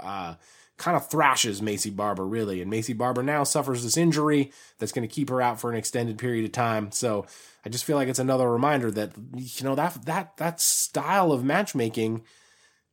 [0.00, 0.34] uh,
[0.76, 5.06] kind of thrashes Maycee Barber, really, and Maycee Barber now suffers this injury that's going
[5.06, 6.90] to keep her out for an extended period of time.
[6.90, 7.26] So
[7.64, 11.44] I just feel like it's another reminder that you know that that that style of
[11.44, 12.24] matchmaking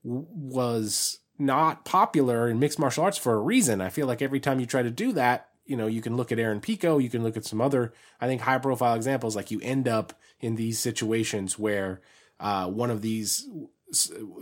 [0.03, 3.81] was not popular in mixed martial arts for a reason.
[3.81, 6.31] I feel like every time you try to do that, you know, you can look
[6.31, 9.35] at Aaron Pico, you can look at some other, I think, high profile examples.
[9.35, 12.01] Like you end up in these situations where
[12.39, 13.47] uh, one of these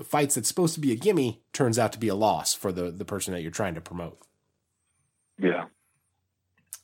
[0.03, 2.91] fights that's supposed to be a gimme turns out to be a loss for the
[2.91, 4.19] the person that you're trying to promote.
[5.37, 5.65] Yeah.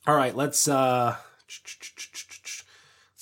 [0.06, 1.16] All right, let's uh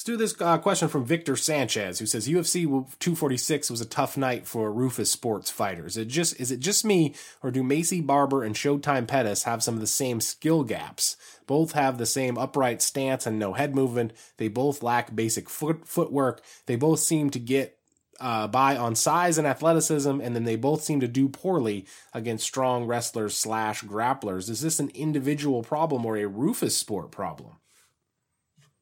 [0.05, 4.19] let's do this uh, question from Victor Sanchez, who says UFC 246 was a tough
[4.19, 5.97] night for Roufusports fighters.
[5.97, 9.75] It just is it just me, or do Maycee Barber and Showtime Pettis have some
[9.75, 11.17] of the same skill gaps?
[11.47, 14.13] Both have the same upright stance and no head movement.
[14.37, 16.43] They both lack basic foot footwork.
[16.67, 17.79] They both seem to get
[18.21, 22.45] uh, by on size and athleticism, and then they both seem to do poorly against
[22.45, 24.51] strong wrestlers slash grapplers.
[24.51, 27.53] Is this an individual problem or a Roufusport problem?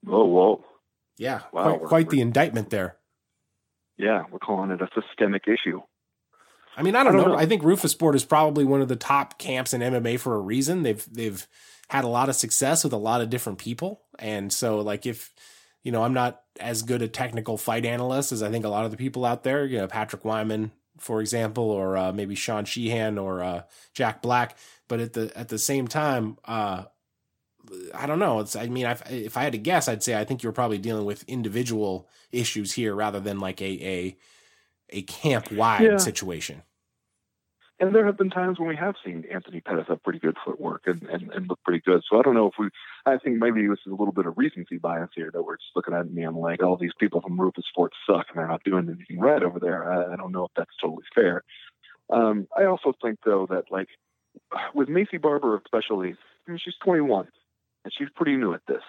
[0.08, 0.64] Oh, whoa.
[1.22, 2.96] Yeah, wow, quite, quite the indictment there.
[3.96, 5.80] Yeah, we're calling it a systemic issue.
[6.76, 7.34] I mean, I don't, I don't know.
[7.34, 7.38] know.
[7.38, 10.82] I think Roufusport is probably one of the top camps in MMA for a reason.
[10.82, 11.46] They've they've
[11.88, 15.32] had a lot of success with a lot of different people, and so like if
[15.84, 18.84] you know, I'm not as good a technical fight analyst as I think a lot
[18.84, 19.64] of the people out there.
[19.64, 23.62] You know, Patrick Wyman, for example, or uh, maybe Sean Sheehan or uh,
[23.94, 24.56] Jack Slack.
[24.88, 26.84] But at the at the same time, uh,
[27.94, 28.40] I don't know.
[28.40, 30.78] It's I mean, I've, if I had to guess, I'd say I think you're probably
[30.78, 34.16] dealing with individual issues here rather than like a a
[34.90, 35.96] a camp wide yeah.
[35.96, 36.62] situation.
[37.80, 40.82] And there have been times when we have seen Anthony Pettis have pretty good footwork
[40.86, 42.00] and, and, and look pretty good.
[42.08, 42.68] So I don't know if we,
[43.06, 45.74] I think maybe this is a little bit of recency bias here that we're just
[45.74, 48.88] looking at me and like, all these people from Roufusports suck and they're not doing
[48.88, 49.92] anything right over there.
[49.92, 51.42] I, I don't know if that's totally fair.
[52.08, 53.88] Um, I also think, though, that like
[54.74, 56.14] with Maycee Barber, especially,
[56.46, 57.26] I mean, she's 21
[57.84, 58.82] and she's pretty new at this.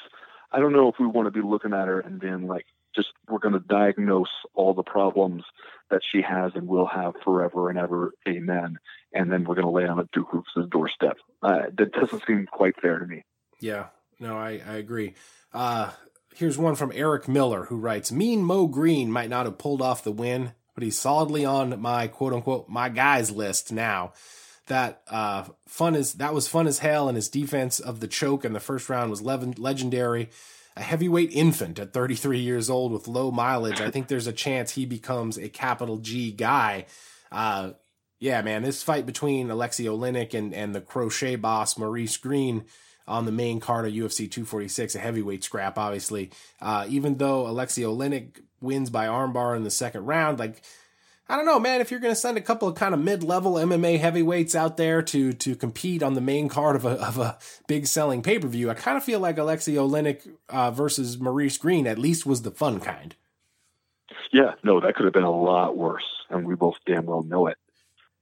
[0.52, 3.10] I don't know if we want to be looking at her and being like, just
[3.28, 5.44] we're going to diagnose all the problems
[5.90, 8.14] that she has and will have forever and ever.
[8.28, 8.78] Amen.
[9.14, 11.18] And then we're going to lay on a Duke Roufus' doorstep.
[11.42, 13.24] Uh, that doesn't seem quite fair to me.
[13.60, 13.88] Yeah,
[14.20, 15.16] no, I, I agree.
[15.54, 15.92] Uh,
[16.36, 20.04] here's one from Eric Miller who writes Mean Mo Green might not have pulled off
[20.04, 24.14] the win, but he's solidly on my quote unquote my guys list now.
[24.68, 28.46] That uh, fun is that was fun as hell, and his defense of the choke
[28.46, 30.30] in the first round was legendary
[30.76, 33.80] a heavyweight infant at 33 years old with low mileage.
[33.80, 36.86] I think there's a chance he becomes a capital G guy.
[37.32, 37.72] Uh,
[38.20, 42.66] yeah, man, this fight between Alexei Oleinik and, and the crochet boss Maurice Greene
[43.06, 46.32] on the main card of UFC 246, a heavyweight scrap, obviously.
[46.62, 50.64] Uh, even though Alexei Oleinik wins by armbar in the second round, like
[51.28, 51.80] I don't know, man.
[51.80, 55.02] If you're going to send a couple of kind of mid-level MMA heavyweights out there
[55.04, 58.48] to to compete on the main card of a of a big selling pay per
[58.48, 62.42] view, I kind of feel like Alexei Oleinik uh, versus Maurice Greene at least was
[62.42, 63.16] the fun kind.
[64.34, 67.48] Yeah, no, that could have been a lot worse, and we both damn well know
[67.48, 67.58] it.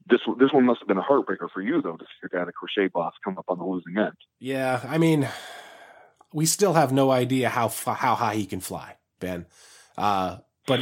[0.07, 2.45] This this one must have been a heartbreaker for you though to see your guy,
[2.45, 4.15] the crochet boss, come up on the losing end.
[4.39, 5.27] Yeah, I mean,
[6.33, 9.47] we still have no idea how how high he can fly, Ben.
[9.97, 10.81] Uh, but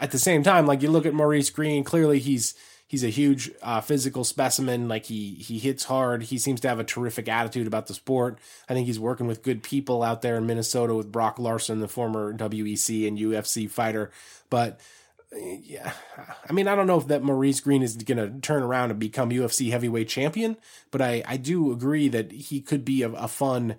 [0.00, 2.54] at the same time, like you look at Maurice Greene, clearly he's
[2.86, 4.88] he's a huge uh, physical specimen.
[4.88, 6.24] Like he he hits hard.
[6.24, 8.38] He seems to have a terrific attitude about the sport.
[8.68, 11.88] I think he's working with good people out there in Minnesota with Brock Larson, the
[11.88, 14.10] former WEC and UFC fighter.
[14.50, 14.80] But
[15.34, 15.92] yeah,
[16.48, 19.00] I mean, I don't know if that Maurice Greene is going to turn around and
[19.00, 20.56] become UFC heavyweight champion,
[20.90, 23.76] but I I do agree that he could be a, a fun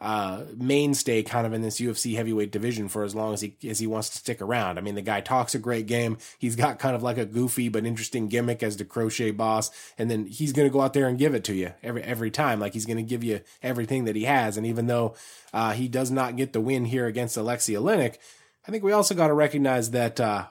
[0.00, 3.80] uh, mainstay kind of in this UFC heavyweight division for as long as he as
[3.80, 4.78] he wants to stick around.
[4.78, 6.18] I mean, the guy talks a great game.
[6.38, 10.10] He's got kind of like a goofy but interesting gimmick as the crochet boss, and
[10.10, 12.60] then he's going to go out there and give it to you every every time.
[12.60, 14.56] Like he's going to give you everything that he has.
[14.56, 15.16] And even though
[15.52, 18.18] uh, he does not get the win here against Alexei Oleinik,
[18.66, 20.20] I think we also got to recognize that.
[20.20, 20.46] Uh,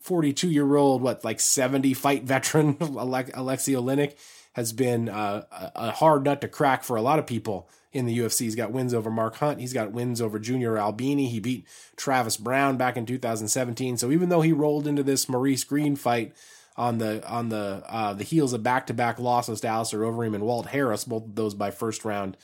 [0.00, 4.14] 42 year old, what, like 70 fight veteran Alexei Oleinik
[4.58, 5.44] has been uh,
[5.76, 8.40] a hard nut to crack for a lot of people in the UFC.
[8.40, 9.60] He's got wins over Mark Hunt.
[9.60, 11.28] He's got wins over Junior Albini.
[11.28, 13.98] He beat Travis Browne back in 2017.
[13.98, 16.34] So even though he rolled into this Maurice Greene fight
[16.76, 20.34] on the on the uh, the heels of back to back losses to Alistair Overeem
[20.34, 22.36] and Walt Harris, both of those by first round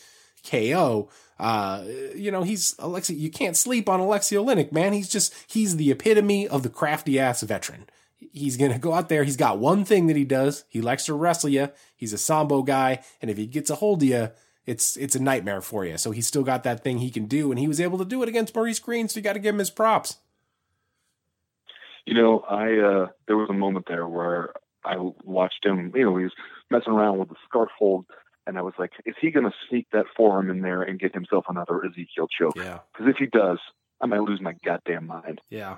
[0.48, 1.08] KO.
[1.40, 1.82] Uh,
[2.14, 3.18] you know, he's Alexi.
[3.18, 4.92] You can't sleep on Alexei Oleinik, man.
[4.92, 7.86] He's just he's the epitome of the crafty ass veteran.
[8.32, 9.24] He's gonna go out there.
[9.24, 10.64] He's got one thing that he does.
[10.68, 11.70] He likes to wrestle you.
[11.96, 14.30] He's a sambo guy, and if he gets a hold of you,
[14.66, 15.98] it's it's a nightmare for you.
[15.98, 18.22] So he's still got that thing he can do, and he was able to do
[18.22, 19.08] it against Maurice Greene.
[19.08, 20.18] So you got to give him his props.
[22.06, 25.92] You know, I uh, there was a moment there where I watched him.
[25.94, 26.34] You know, he was
[26.70, 28.06] messing around with the scarf hold,
[28.46, 31.14] and I was like, "Is he going to sneak that forearm in there and get
[31.14, 32.80] himself another Ezekiel choke?" Yeah.
[32.92, 33.58] Because if he does,
[34.00, 35.40] I might lose my goddamn mind.
[35.48, 35.76] Yeah.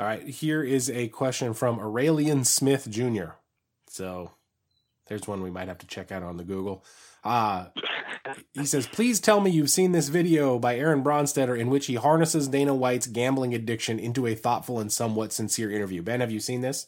[0.00, 0.26] All right.
[0.26, 3.32] Here is a question from Aurelian Smith Jr.
[3.86, 4.30] So
[5.08, 6.86] there's one we might have to check out on the Google.
[7.22, 7.66] Uh,
[8.54, 11.96] he says, please tell me you've seen this video by Aaron Bronsteter in which he
[11.96, 16.00] harnesses Dana White's gambling addiction into a thoughtful and somewhat sincere interview.
[16.00, 16.86] Ben, have you seen this?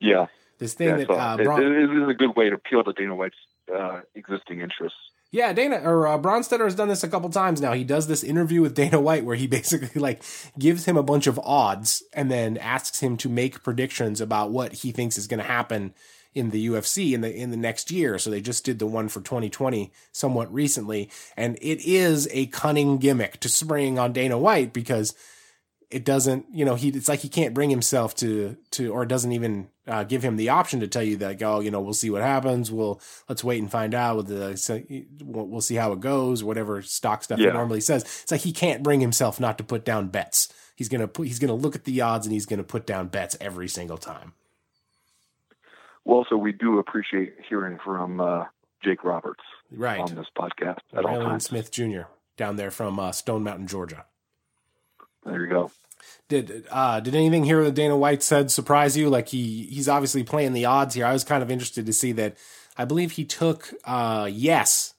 [0.00, 0.28] Yeah.
[0.56, 2.94] This thing yeah, that uh, Bron- it, it is a good way to appeal to
[2.94, 3.36] Dana White's
[3.70, 4.98] uh, existing interests.
[5.36, 7.74] Yeah, Dana or uh, Bronsteter has done this a couple times now.
[7.74, 10.22] He does this interview with Dana White where he basically like
[10.58, 14.72] gives him a bunch of odds and then asks him to make predictions about what
[14.72, 15.92] he thinks is going to happen
[16.34, 18.18] in the UFC in the in the next year.
[18.18, 22.96] So they just did the one for 2020 somewhat recently, and it is a cunning
[22.96, 25.14] gimmick to spring on Dana White because
[25.90, 29.32] it doesn't, you know, he it's like he can't bring himself to to or doesn't
[29.32, 32.10] even uh, give him the option to tell you that, oh, you know, we'll see
[32.10, 32.72] what happens.
[32.72, 34.16] We'll let's wait and find out.
[34.16, 36.42] With the we'll see how it goes.
[36.42, 37.48] Whatever stock stuff yeah.
[37.48, 38.02] he normally says.
[38.02, 40.52] It's like he can't bring himself not to put down bets.
[40.74, 43.36] He's gonna put he's gonna look at the odds and he's gonna put down bets
[43.40, 44.32] every single time.
[46.04, 48.44] Well, so we do appreciate hearing from uh,
[48.84, 49.98] Jake Roberts right.
[49.98, 51.44] on this podcast at Ryland all times.
[51.44, 52.02] Smith Jr.
[52.36, 54.04] down there from uh, Stone Mountain, Georgia.
[55.24, 55.72] There you go.
[56.28, 59.08] Did uh, did anything here that Dana White said surprise you?
[59.08, 61.06] Like he he's obviously playing the odds here.
[61.06, 62.36] I was kind of interested to see that.
[62.76, 64.94] I believe he took uh, yes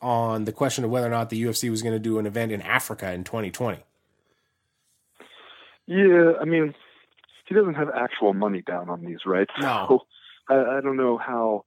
[0.00, 2.52] on the question of whether or not the UFC was going to do an event
[2.52, 3.82] in Africa in 2020.
[5.86, 6.74] Yeah, I mean,
[7.46, 9.48] he doesn't have actual money down on these, right?
[9.60, 9.86] No.
[9.88, 11.64] So I, I don't know how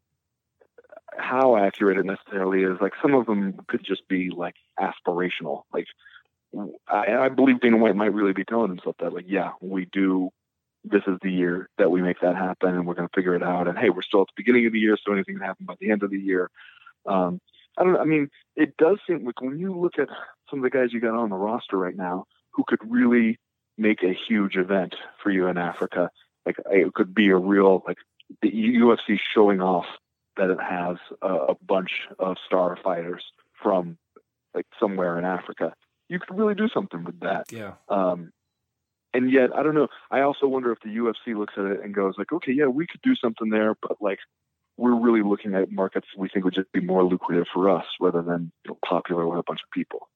[1.18, 2.78] how accurate it necessarily is.
[2.80, 5.64] Like some of them could just be like aspirational.
[5.74, 5.88] Like
[6.88, 10.30] I, I believe Dana White might really be telling himself that, like, yeah, we do.
[10.84, 13.44] This is the year that we make that happen, and we're going to figure it
[13.44, 13.68] out.
[13.68, 15.76] And hey, we're still at the beginning of the year, so anything can happen by
[15.80, 16.50] the end of the year.
[17.06, 17.40] Um,
[17.78, 17.98] I don't.
[17.98, 20.10] I mean, it does seem like when you look at
[20.50, 23.38] some of the guys you got on the roster right now, who could really
[23.78, 26.10] make a huge event for you in Africa.
[26.46, 27.98] Like it could be a real like
[28.42, 29.86] the UFC showing off
[30.38, 33.24] that it has a, a bunch of star fighters
[33.62, 33.98] from
[34.54, 35.74] like somewhere in Africa.
[36.12, 37.54] You could really do something with that.
[37.54, 37.76] Yeah.
[37.88, 38.34] Um,
[39.14, 39.88] and yet, I don't know.
[40.12, 42.86] I also wonder if the UFC looks at it and goes like, okay, yeah, we
[42.86, 44.20] could do something there, but like
[44.76, 48.22] we're really looking at markets we think would just be more lucrative for us rather
[48.22, 50.10] than you know, popular with a bunch of people.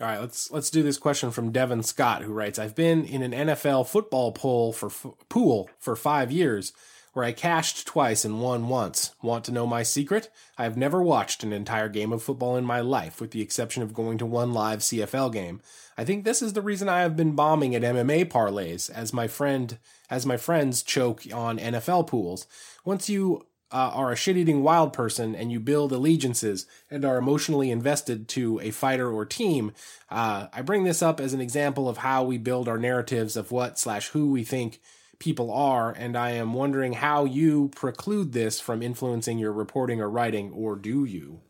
[0.00, 3.22] All right, let's let's do this question from Devin Scott, who writes: I've been in
[3.22, 4.88] an NFL football pool for
[5.28, 6.72] pool for five years,
[7.12, 9.14] where I cashed twice and won once.
[9.22, 10.30] Want to know my secret?
[10.56, 13.82] I have never watched an entire game of football in my life, with the exception
[13.82, 15.60] of going to one live CFL game.
[15.98, 19.28] I think this is the reason I have been bombing at MMA parlays, as my
[19.28, 22.46] friend as my friends choke on NFL pools.
[22.84, 27.16] Once you uh, are a shit eating wild person and you build allegiances and are
[27.16, 29.72] emotionally invested to a fighter or team,
[30.10, 33.50] uh, I bring this up as an example of how we build our narratives of
[33.50, 34.80] what slash who we think
[35.22, 35.92] people are.
[35.92, 40.74] And I am wondering how you preclude this from influencing your reporting or writing, or
[40.74, 41.40] do you?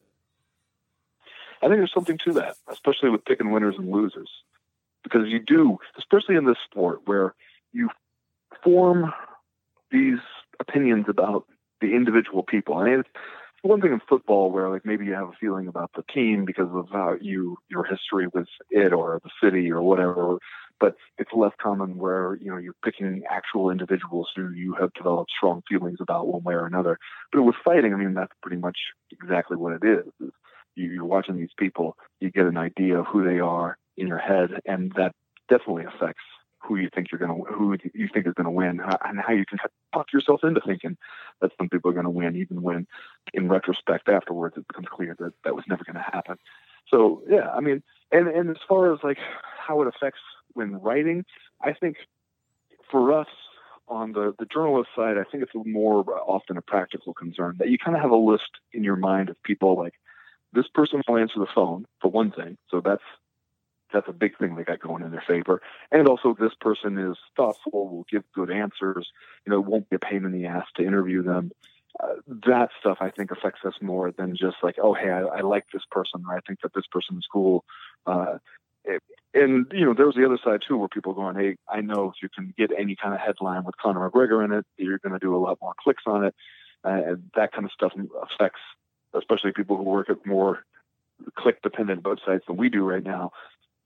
[1.62, 4.29] I think there's something to that, especially with picking winners and losers,
[5.03, 7.35] because you do, especially in this sport where
[7.73, 7.89] you
[8.62, 9.11] form
[9.91, 10.18] these
[10.61, 11.47] opinions about
[11.81, 12.77] the individual people.
[12.77, 13.09] I mean, it's
[13.62, 16.68] one thing in football where like maybe you have a feeling about the team because
[16.75, 20.37] of how you your history with it or the city or whatever.
[20.83, 25.30] But it's less common where you know you're picking actual individuals who you have developed
[25.37, 26.99] strong feelings about one way or another.
[27.30, 28.78] But with fighting, I mean that's pretty much
[29.12, 30.30] exactly what it is.
[30.74, 34.51] You're watching these people, you get an idea of who they are in your head,
[34.66, 35.14] and that
[35.49, 36.24] definitely affects
[36.59, 39.33] who you think you're going to who you think is going to win and how
[39.33, 39.59] you can
[39.93, 40.97] talk yourself into thinking
[41.41, 42.87] that some people are going to win even when
[43.35, 46.37] in retrospect afterwards it becomes clear that that was never going to happen
[46.89, 49.18] so yeah i mean and and as far as like
[49.59, 50.20] how it affects
[50.55, 51.25] when writing
[51.61, 51.97] i think
[52.91, 53.29] for us
[53.89, 57.79] on the the journalist side i think it's more often a practical concern that you
[57.79, 59.95] kind of have a list in your mind of people like
[60.53, 63.03] this person will answer the phone for one thing so that's
[63.93, 65.61] that's a big thing they got going in their favor.
[65.91, 69.09] And also, this person is thoughtful, will give good answers.
[69.47, 71.53] You know, won't be a pain in the ass to interview them.
[72.03, 72.15] Uh,
[72.47, 75.67] that stuff I think affects us more than just like, oh, hey, I, I like
[75.73, 77.65] this person, or I think that this person is cool.
[78.07, 78.39] Uh,
[78.85, 79.03] it,
[79.35, 82.22] and you know, there's the other side too, where people going, hey, I know if
[82.22, 85.18] you can get any kind of headline with Conor McGregor in it, you're going to
[85.18, 86.35] do a lot more clicks on it,
[86.85, 88.61] uh, and that kind of stuff affects,
[89.14, 90.64] especially people who work at more
[91.37, 93.30] click dependent websites than we do right now.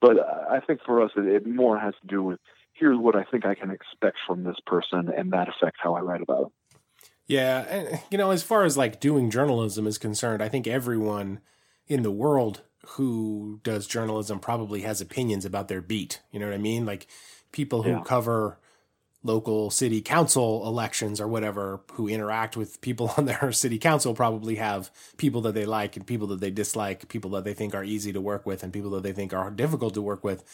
[0.00, 2.40] But I think for us, it, it more has to do with
[2.72, 6.00] here's what I think I can expect from this person, and that affects how I
[6.00, 6.78] write about it.
[7.26, 11.40] Yeah, and you know, as far as like doing journalism is concerned, I think everyone
[11.88, 16.20] in the world who does journalism probably has opinions about their beat.
[16.30, 16.86] You know what I mean?
[16.86, 17.06] Like
[17.52, 18.02] people who yeah.
[18.04, 18.58] cover
[19.22, 24.56] local city council elections or whatever who interact with people on their city council probably
[24.56, 27.84] have people that they like and people that they dislike, people that they think are
[27.84, 30.44] easy to work with and people that they think are difficult to work with.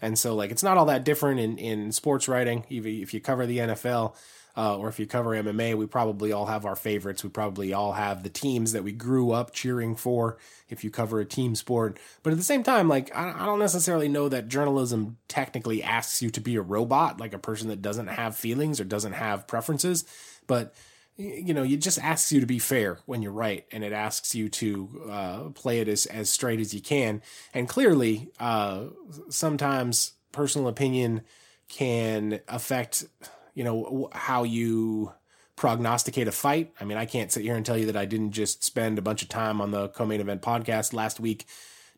[0.00, 3.20] And so like it's not all that different in, in sports writing, even if you
[3.20, 4.14] cover the NFL.
[4.56, 7.24] Uh, or if you cover MMA, we probably all have our favorites.
[7.24, 10.36] We probably all have the teams that we grew up cheering for
[10.68, 11.98] if you cover a team sport.
[12.22, 16.20] But at the same time, like, I, I don't necessarily know that journalism technically asks
[16.20, 19.46] you to be a robot, like a person that doesn't have feelings or doesn't have
[19.46, 20.04] preferences.
[20.46, 20.74] But,
[21.16, 24.34] you know, it just asks you to be fair when you're right, and it asks
[24.34, 27.22] you to uh, play it as, as straight as you can.
[27.54, 28.84] And clearly, uh,
[29.30, 31.22] sometimes personal opinion
[31.68, 33.06] can affect
[33.54, 35.12] you know, how you
[35.56, 36.72] prognosticate a fight.
[36.80, 39.02] I mean, I can't sit here and tell you that I didn't just spend a
[39.02, 41.46] bunch of time on the co-main event podcast last week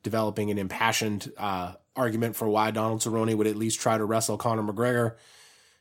[0.03, 4.37] developing an impassioned uh, argument for why Donald Cerrone would at least try to wrestle
[4.37, 5.15] Conor McGregor.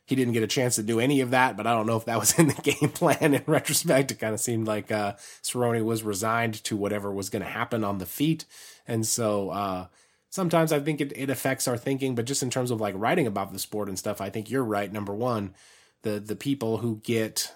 [0.06, 2.06] He didn't get a chance to do any of that, but I don't know if
[2.06, 3.34] that was in the game plan.
[3.34, 7.42] In retrospect, it kind of seemed like uh, Cerrone was resigned to whatever was going
[7.44, 8.44] to happen on the feet,
[8.88, 9.86] and so uh,
[10.34, 13.28] sometimes I think it, it affects our thinking, but just in terms of like writing
[13.28, 14.92] about the sport and stuff, I think you're right.
[14.92, 15.54] Number one,
[16.02, 17.54] the the people who get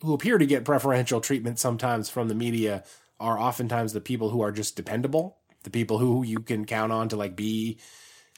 [0.00, 2.82] who appear to get preferential treatment sometimes from the media
[3.20, 7.10] are oftentimes the people who are just dependable, the people who you can count on
[7.10, 7.78] to like be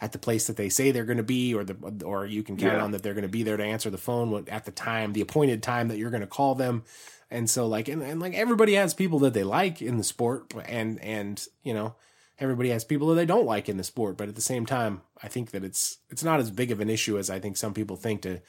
[0.00, 2.56] at the place that they say they're going to be, or the or you can
[2.56, 2.82] count yeah.
[2.82, 5.20] on that they're going to be there to answer the phone at the time, the
[5.20, 6.82] appointed time that you're going to call them.
[7.30, 10.52] And so like and, and like everybody has people that they like in the sport
[10.66, 11.94] and and you know
[12.38, 15.02] everybody has people that they don't like in the sport, but at the same time,
[15.22, 17.74] I think that it's it's not as big of an issue as I think some
[17.74, 18.40] people think to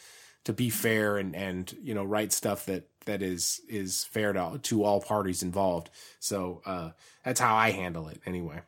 [0.45, 4.59] to be fair and and you know write stuff that that is is fair to
[4.63, 5.89] to all parties involved.
[6.19, 6.91] So uh,
[7.23, 8.61] that's how I handle it anyway.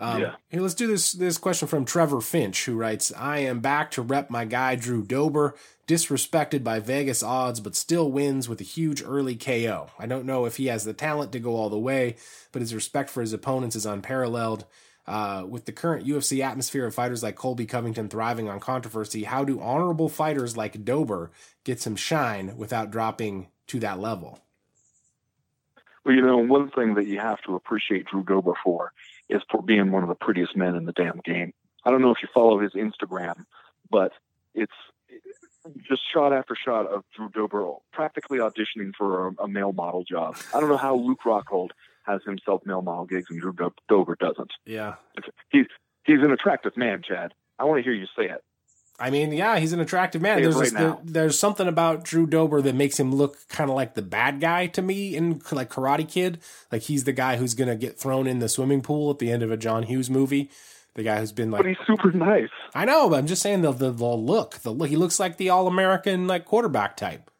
[0.00, 0.34] Um, yeah.
[0.48, 4.02] Hey, let's do this this question from Trevor Finch, who writes, "I am back to
[4.02, 5.54] rep my guy Drew Dober,
[5.86, 9.90] disrespected by Vegas odds, but still wins with a huge early KO.
[9.98, 12.16] I don't know if he has the talent to go all the way,
[12.50, 14.64] but his respect for his opponents is unparalleled."
[15.06, 19.44] Uh, with the current UFC atmosphere of fighters like Colby Covington thriving on controversy, how
[19.44, 21.32] do honorable fighters like Dober
[21.64, 24.38] get some shine without dropping to that level?
[26.04, 28.92] Well, you know, one thing that you have to appreciate Drew Dober for
[29.30, 31.52] is for being one of the prettiest men in the damn game.
[31.84, 33.44] I don't know if you follow his Instagram,
[33.90, 34.12] but
[34.54, 34.72] it's
[35.88, 40.36] just shot after shot of Drew Dober practically auditioning for a, a male model job.
[40.54, 41.70] I don't know how Luke Rockhold
[42.04, 43.54] has himself male model gigs and Drew
[43.88, 44.52] Dober doesn't.
[44.64, 44.94] Yeah,
[45.50, 45.66] he's
[46.04, 47.32] he's an attractive man, Chad.
[47.58, 48.42] I want to hear you say it.
[49.00, 50.42] I mean, yeah, he's an attractive man.
[50.42, 53.94] There's right there, there's something about Drew Dober that makes him look kind of like
[53.94, 56.40] the bad guy to me in like Karate Kid.
[56.70, 59.42] Like he's the guy who's gonna get thrown in the swimming pool at the end
[59.42, 60.50] of a John Hughes movie.
[60.94, 62.50] The guy who's been like, but he's super nice.
[62.74, 64.90] I know, but I'm just saying the the, the look, the look.
[64.90, 67.30] He looks like the all American like quarterback type.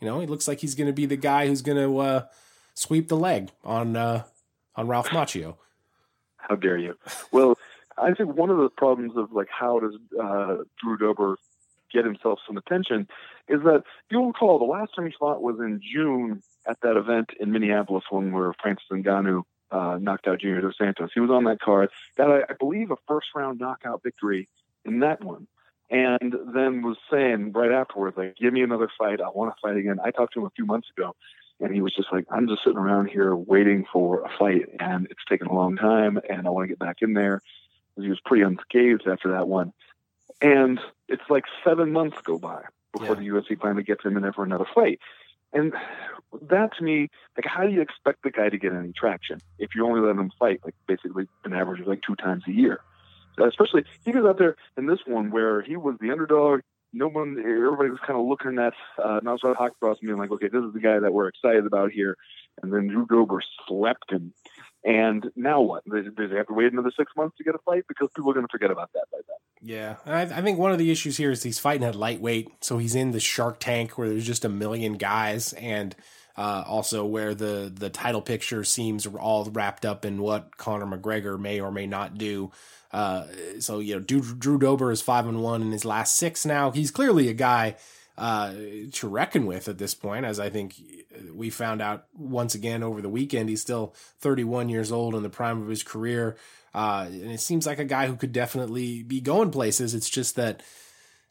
[0.00, 2.26] You know, he looks like he's gonna be the guy who's gonna uh,
[2.72, 4.24] sweep the leg on uh,
[4.74, 5.56] on Ralph Macchio.
[6.38, 6.96] How dare you?
[7.30, 7.58] Well.
[8.00, 11.36] I think one of the problems of like how does uh, Drew Dober
[11.92, 13.08] get himself some attention
[13.48, 17.30] is that you'll recall the last time he fought was in June at that event
[17.38, 19.42] in Minneapolis when where Francis Ngannou
[19.72, 21.10] uh, knocked out Junior Dos Santos.
[21.14, 21.90] He was on that card.
[22.16, 24.48] Got, I, I believe, a first round knockout victory
[24.84, 25.46] in that one.
[25.90, 29.20] And then was saying right afterwards, like, give me another fight.
[29.20, 29.98] I want to fight again.
[30.02, 31.16] I talked to him a few months ago,
[31.58, 35.08] and he was just like, I'm just sitting around here waiting for a fight, and
[35.10, 37.42] it's taken a long time, and I want to get back in there
[37.96, 39.72] he was pretty unscathed after that one.
[40.40, 42.62] And it's like seven months go by
[42.92, 43.40] before yeah.
[43.40, 45.00] the UFC finally gets him in there for another fight.
[45.52, 45.72] And
[46.48, 49.74] that to me, like, how do you expect the guy to get any traction if
[49.74, 52.80] you only let him fight, like, basically an average of like two times a year?
[53.36, 56.60] So especially, he goes out there in this one where he was the underdog.
[56.92, 60.48] No one, everybody was kind of looking at uh, Nasrat Haqparast and being like, okay,
[60.48, 62.16] this is the guy that we're excited about here.
[62.62, 64.32] And then Drew Dober slept him
[64.84, 65.84] and now what?
[65.84, 67.84] Does they have to wait another six months to get a fight?
[67.86, 69.36] Because people are going to forget about that by then.
[69.62, 72.78] Yeah, I, I, think one of the issues here is he's fighting at lightweight, so
[72.78, 75.94] he's in the Shark Tank where there's just a million guys, and
[76.34, 81.38] uh, also where the the title picture seems all wrapped up in what Conor McGregor
[81.38, 82.50] may or may not do.
[82.90, 83.26] Uh,
[83.58, 86.46] so you know, Drew, Drew Dober is five and one in his last six.
[86.46, 87.76] Now he's clearly a guy
[88.20, 88.52] uh,
[88.92, 90.74] to reckon with at this point, as I think
[91.34, 93.48] we found out once again over the weekend.
[93.48, 96.36] He's still 31 years old in the prime of his career.
[96.74, 99.94] Uh, and it seems like a guy who could definitely be going places.
[99.94, 100.62] It's just that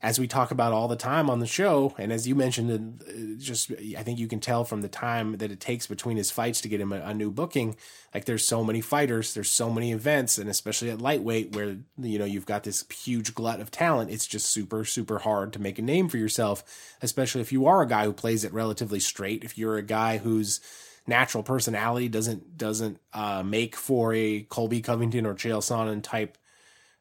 [0.01, 3.03] as we talk about all the time on the show, and as you mentioned,
[3.37, 6.61] just I think you can tell from the time that it takes between his fights
[6.61, 7.75] to get him a, a, new booking.
[8.13, 12.17] Like there's so many fighters, there's so many events, and especially at lightweight where you
[12.17, 14.09] know you've got this huge glut of talent.
[14.09, 16.63] It's just super super hard to make a name for yourself,
[17.01, 19.43] especially if you are a guy who plays it relatively straight.
[19.43, 20.61] If you're a guy whose
[21.07, 26.37] natural personality doesn't doesn't uh, make for a Colby Covington or Chael Sonnen type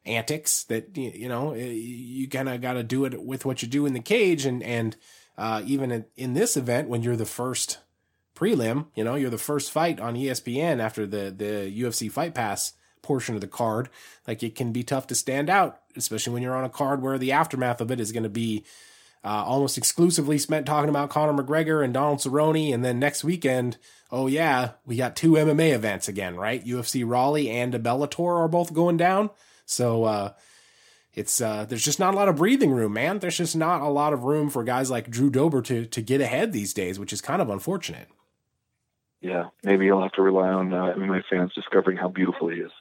[0.05, 3.85] antics that you know you kind of got to do it with what you do
[3.85, 4.95] in the cage and and
[5.37, 7.79] uh, even in, in this event when you're the first
[8.39, 12.73] prelim, you know, you're the first fight on ESPN after the the UFC Fight Pass
[13.01, 13.89] portion of the card.
[14.27, 17.17] Like it can be tough to stand out, especially when you're on a card where
[17.17, 18.65] the aftermath of it is going to be
[19.23, 23.77] uh, almost exclusively spent talking about Conor McGregor and Donald Cerrone, and then next weekend,
[24.11, 26.65] oh yeah, we got two MMA events again, right?
[26.65, 29.29] UFC Raleigh and Bellator are both going down,
[29.69, 30.33] so uh,
[31.13, 33.19] it's uh, there's just not a lot of breathing room, man.
[33.19, 36.21] There's just not a lot of room for guys like Drew Dober to to get
[36.21, 38.07] ahead these days, which is kind of unfortunate.
[39.21, 42.71] Yeah, maybe you'll have to rely on uh, MMA fans discovering how beautiful he is.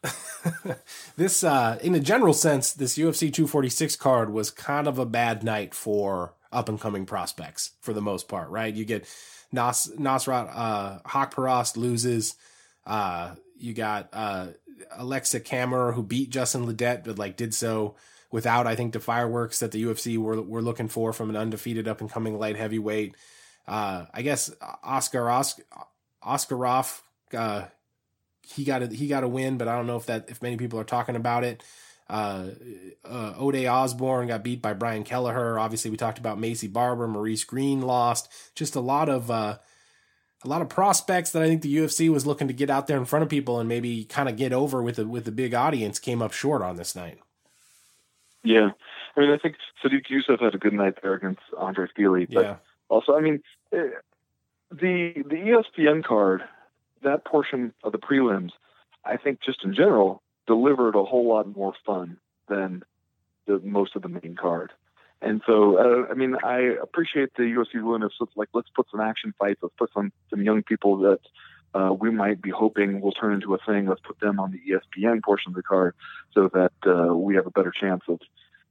[1.16, 5.42] this, uh, in a general sense, this UFC 246 card was kind of a bad
[5.42, 8.72] night for up and coming prospects for the most part, right?
[8.72, 9.02] You get
[9.50, 12.36] Nas Nasrat uh, Haqparast loses.
[12.86, 14.48] Uh, you got uh,
[14.98, 17.96] Aleksa Camur who beat Justin Ledet, but like did so
[18.30, 21.88] without, I think, the fireworks that the UFC were were looking for from an undefeated
[21.88, 23.16] up and coming light heavyweight.
[23.66, 24.50] Uh, I guess
[24.82, 25.62] Oscar Askar
[26.24, 27.00] Askarov,
[27.34, 27.64] uh,
[28.42, 30.56] he got a, he got a win, but I don't know if that if many
[30.56, 31.62] people are talking about it.
[32.08, 32.46] Uh,
[33.04, 35.58] uh, Ode Osbourne got beat by Brian Kelleher.
[35.58, 38.32] Obviously, we talked about Maycee Barber, Maurice Greene lost.
[38.54, 39.58] Just a lot of uh,
[40.44, 42.96] a lot of prospects that I think the UFC was looking to get out there
[42.96, 45.54] in front of people and maybe kind of get over with the with the big
[45.54, 47.18] audience came up short on this night.
[48.44, 48.70] Yeah,
[49.16, 52.44] I mean, I think Sodiq Yusuff had a good night there against Andre Fili, but
[52.44, 52.56] yeah.
[52.88, 53.88] also, I mean, eh,
[54.70, 56.42] the the ESPN card,
[57.02, 58.50] that portion of the prelims,
[59.04, 62.16] I think just in general delivered a whole lot more fun
[62.48, 62.84] than
[63.46, 64.70] the most of the main card.
[65.20, 68.12] And so, uh, I mean, I appreciate the UFC willingness.
[68.20, 69.60] Of, like, let's put some action fights.
[69.62, 71.20] Let's put some some young people that
[71.74, 73.86] uh, we might be hoping will turn into a thing.
[73.86, 75.94] Let's put them on the ESPN portion of the card
[76.32, 78.20] so that uh, we have a better chance of,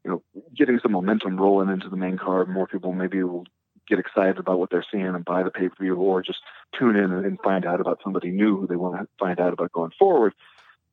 [0.05, 2.47] you know, getting some momentum rolling into the main card.
[2.47, 3.45] More people maybe will
[3.87, 6.39] get excited about what they're seeing and buy the pay per view, or just
[6.79, 9.71] tune in and find out about somebody new who they want to find out about
[9.73, 10.33] going forward.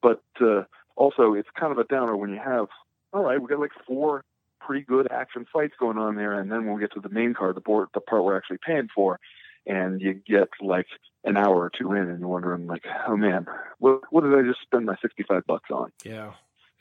[0.02, 0.64] But uh,
[0.96, 2.66] also, it's kind of a downer when you have,
[3.12, 4.24] all right, we got like four
[4.66, 7.56] pretty good action fights going on there, and then we'll get to the main card,
[7.56, 9.20] the board, the part we're actually paying for,
[9.66, 10.86] and you get like
[11.24, 13.46] an hour or two in, and you're wondering like, oh man,
[13.78, 15.92] what what did I just spend my sixty five bucks on?
[16.04, 16.32] Yeah.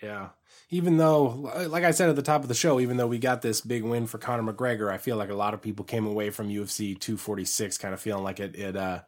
[0.01, 0.29] Yeah.
[0.69, 3.41] Even though, like I said at the top of the show, even though we got
[3.41, 6.29] this big win for Conor McGregor, I feel like a lot of people came away
[6.29, 8.99] from UFC 246 kind of feeling like it it uh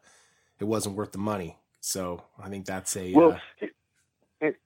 [0.58, 1.58] it wasn't worth the money.
[1.80, 3.32] So I think that's a well.
[3.32, 3.70] Uh, it,
[4.40, 4.56] it,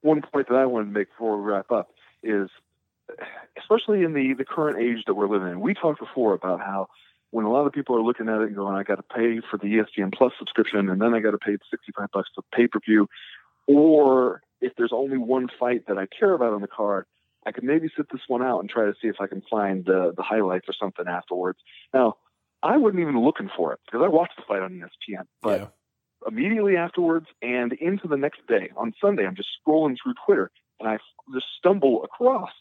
[0.00, 1.90] one point that I wanted to make before we wrap up
[2.22, 2.48] is,
[3.58, 6.88] especially in the the current age that we're living in, we talked before about how
[7.30, 9.40] when a lot of people are looking at it and going, I got to pay
[9.50, 12.66] for the ESPN Plus subscription, and then I got to pay 65 bucks for pay
[12.66, 13.08] per view,
[13.66, 17.06] or if there's only one fight that I care about on the card,
[17.46, 19.84] I could maybe sit this one out and try to see if I can find
[19.84, 21.58] the the highlights or something afterwards.
[21.92, 22.16] Now,
[22.62, 25.66] I wasn't even looking for it because I watched the fight on ESPN, but yeah.
[26.26, 30.88] immediately afterwards and into the next day on Sunday, I'm just scrolling through Twitter and
[30.88, 30.98] I
[31.34, 32.52] just stumble across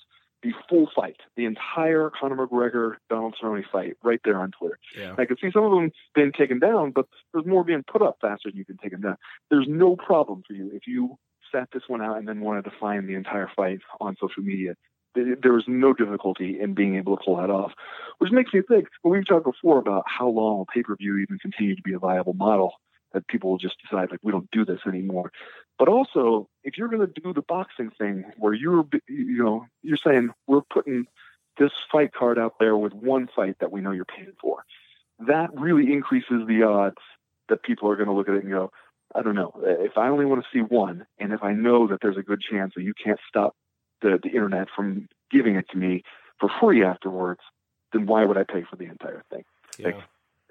[0.44, 4.80] the full fight, the entire Conor McGregor Donald Cerrone fight, right there on Twitter.
[4.98, 5.16] Yeah.
[5.18, 8.18] I could see some of them being taken down, but there's more being put up
[8.22, 9.18] faster than you can take them down.
[9.50, 11.18] There's no problem for you if you
[11.52, 14.76] sat this one out and then wanted to find the entire fight on social media.
[15.14, 17.74] There was no difficulty in being able to pull that off,
[18.20, 18.88] which makes me think.
[19.04, 21.94] Well, we've talked before about how long will pay per view even continue to be
[21.94, 22.76] a viable model
[23.14, 25.32] that people will just decide like we don't do this anymore.
[25.78, 29.98] But also, if you're going to do the boxing thing where you're you know you're
[29.98, 31.06] saying we're putting
[31.58, 34.64] this fight card out there with one fight that we know you're paying for,
[35.28, 37.02] that really increases the odds
[37.50, 38.72] that people are going to look at it and go,
[39.14, 39.54] I don't know.
[39.62, 42.42] If I only want to see one, and if I know that there's a good
[42.42, 43.56] chance that you can't stop
[44.02, 46.04] the, the internet from giving it to me
[46.40, 47.42] for free afterwards,
[47.94, 49.44] then why would I pay for the entire thing?
[49.78, 49.88] Yeah.
[49.88, 49.98] Like,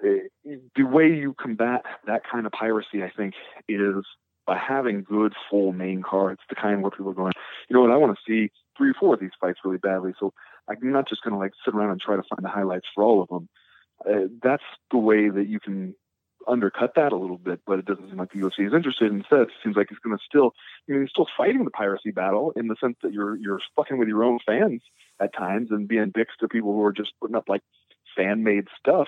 [0.01, 3.33] the way you combat that kind of piracy, I think,
[3.67, 4.05] is
[4.47, 7.33] by having good full main cards, the kind where people are going,
[7.69, 10.13] you know what, I want to see three or four of these fights really badly.
[10.19, 10.33] So
[10.67, 13.03] I'm not just going to like sit around and try to find the highlights for
[13.03, 13.47] all of them.
[14.05, 15.93] Uh, that's the way that you can
[16.47, 19.11] undercut that a little bit, but it doesn't seem like the UFC is interested.
[19.11, 20.53] Instead, it seems like it's going to still,
[20.87, 23.97] you know, you're still fighting the piracy battle in the sense that you're you're fucking
[23.97, 24.81] with your own fans
[25.21, 27.61] at times and being dicks to people who are just putting up like
[28.15, 29.07] fan made stuff,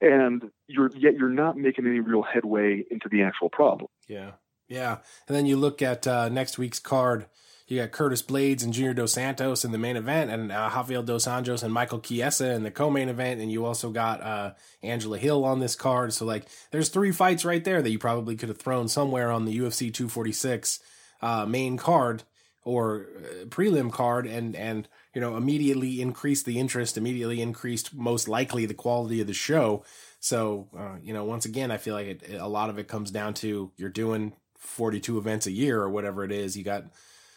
[0.00, 3.90] and you're yet you're not making any real headway into the actual problem.
[4.08, 4.32] Yeah,
[4.68, 4.98] yeah.
[5.28, 7.26] And then you look at uh, next week's card
[7.70, 11.04] you got Curtis Blaydes and Junior Dos Santos in the main event, and uh, Rafael
[11.04, 15.18] Dos Anjos and Michael Chiesa in the co-main event, and you also got uh, Angela
[15.18, 16.12] Hill on this card.
[16.12, 19.44] So like, there's three fights right there that you probably could have thrown somewhere on
[19.44, 20.80] the UFC 246
[21.22, 22.24] uh, main card
[22.64, 28.28] or uh, prelim card and and you know immediately increased the interest immediately increased most
[28.28, 29.84] likely the quality of the show.
[30.20, 33.10] So uh, you know once again i feel like it, a lot of it comes
[33.10, 36.56] down to you're doing 42 events a year or whatever it is.
[36.56, 36.84] You got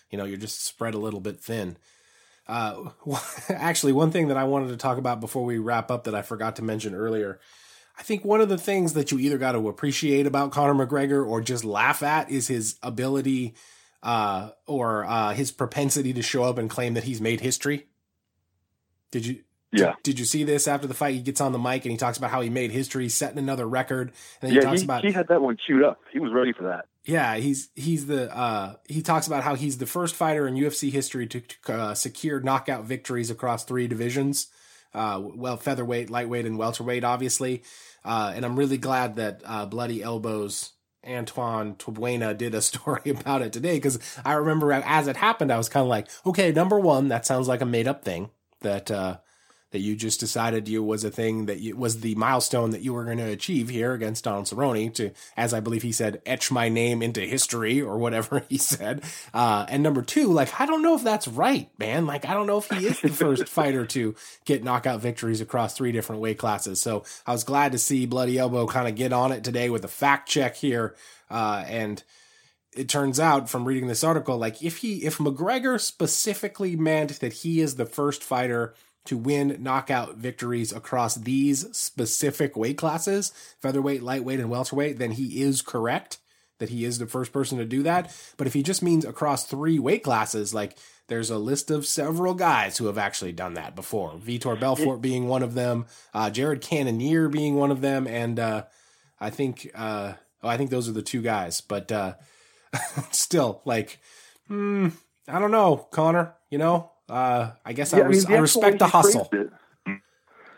[0.10, 1.78] you know you're just spread a little bit thin.
[2.46, 2.90] Uh,
[3.50, 6.22] actually one thing that i wanted to talk about before we wrap up that i
[6.22, 7.40] forgot to mention earlier
[7.98, 11.26] I think one of the things that you either got to appreciate about Conor McGregor
[11.26, 13.54] or just laugh at is his ability
[14.04, 17.88] uh, or uh, his propensity to show up and claim that he's made history.
[19.12, 19.44] Did you?
[19.72, 19.96] Yeah.
[20.04, 21.16] Did, you see this after the fight?
[21.16, 23.68] He gets on the mic and he talks about how he made history, setting another
[23.68, 24.10] record.
[24.40, 26.00] And then yeah, he talks he, about he had that one queued up.
[26.12, 26.86] He was ready for that.
[27.06, 30.92] yeah, he's he's the uh, he talks about how he's the first fighter in UFC
[30.92, 34.46] history to, to uh, secure knockout victories across three divisions,
[34.94, 37.64] uh, well featherweight, lightweight, and welterweight, obviously.
[38.06, 40.73] Uh, and I'm really glad that uh, Bloody Elbows
[41.08, 45.58] Antoine Tabuena did a story about it today because I remember as it happened, I
[45.58, 48.30] was kind of like, okay, number one, that sounds like a made up thing
[48.62, 49.18] that uh,
[49.74, 52.94] that you just decided you was a thing that you, was the milestone that you
[52.94, 56.52] were going to achieve here against Donald Cerrone to, as I believe he said, etch
[56.52, 59.04] my name into history or whatever he said.
[59.34, 62.06] Uh, and number two, like, I don't know if that's right, man.
[62.06, 64.14] Like, I don't know if he is the first fighter to
[64.46, 66.80] get knockout victories across three different weight classes.
[66.80, 69.84] So I was glad to see Bloody Elbow kind of get on it today with
[69.84, 70.96] a fact check here.
[71.32, 72.04] Uh, and,
[72.76, 77.32] it turns out from reading this article, like if he if McGregor specifically meant that
[77.34, 78.74] he is the first fighter
[79.06, 85.42] to win knockout victories across these specific weight classes, featherweight, lightweight, and welterweight, then he
[85.42, 86.20] is correct
[86.60, 88.16] that he is the first person to do that.
[88.38, 90.78] But if he just means across three weight classes, like
[91.08, 94.14] there's a list of several guys who have actually done that before.
[94.14, 98.64] Vitor Belfort being one of them, uh, Jared Cannonier being one of them, and uh,
[99.20, 101.60] I think uh, oh, I think those are the two guys.
[101.60, 102.14] But uh,
[103.12, 104.00] still, like,
[104.48, 104.90] hmm,
[105.28, 106.36] I don't know, Conor.
[106.50, 109.30] You know, uh, I guess I, Yeah, I mean, I respect the hustle.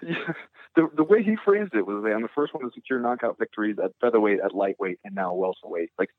[0.08, 0.34] Yeah,
[0.76, 3.78] the the way he phrased it was I'm the first one to secure knockout victories
[3.84, 5.90] at featherweight, at lightweight, and now welterweight.
[5.98, 6.10] Like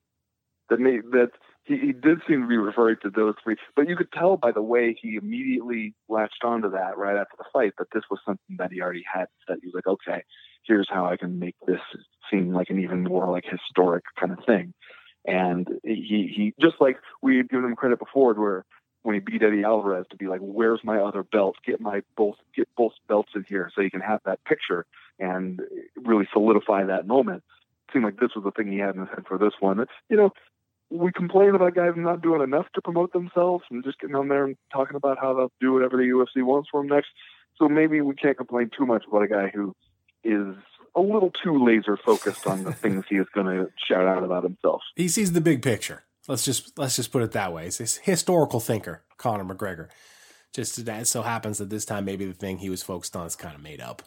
[0.70, 1.30] that made that
[1.62, 4.50] he, he did seem to be referring to those three, but you could tell by
[4.50, 8.56] the way he immediately latched onto that right after the fight that this was something
[8.58, 9.26] that he already had.
[9.46, 10.24] That he was like, okay,
[10.64, 11.80] here's how I can make this
[12.28, 14.74] seem like an even more like historic kind of thing.
[15.26, 18.64] And he he just like we had given him credit before, where
[19.06, 21.54] when he beat Eddie Alvarez to be like, "Where's my other belt?
[21.64, 24.84] Get my both get both belts in here so you can have that picture
[25.20, 25.60] and
[25.96, 27.44] really solidify that moment."
[27.88, 29.86] It seemed like this was the thing he had in his head for this one.
[30.08, 30.32] You know,
[30.90, 34.44] we complain about guys not doing enough to promote themselves and just getting on there
[34.44, 37.10] and talking about how they'll do whatever the UFC wants for them next.
[37.58, 39.72] So maybe we can't complain too much about a guy who
[40.24, 40.56] is
[40.96, 44.42] a little too laser focused on the things he is going to shout out about
[44.42, 44.82] himself.
[44.96, 46.02] He sees the big picture.
[46.28, 47.64] Let's just let's just put it that way.
[47.64, 49.88] He's this historical thinker, Conor McGregor.
[50.52, 53.36] Just that so happens that this time maybe the thing he was focused on is
[53.36, 54.02] kind of made up.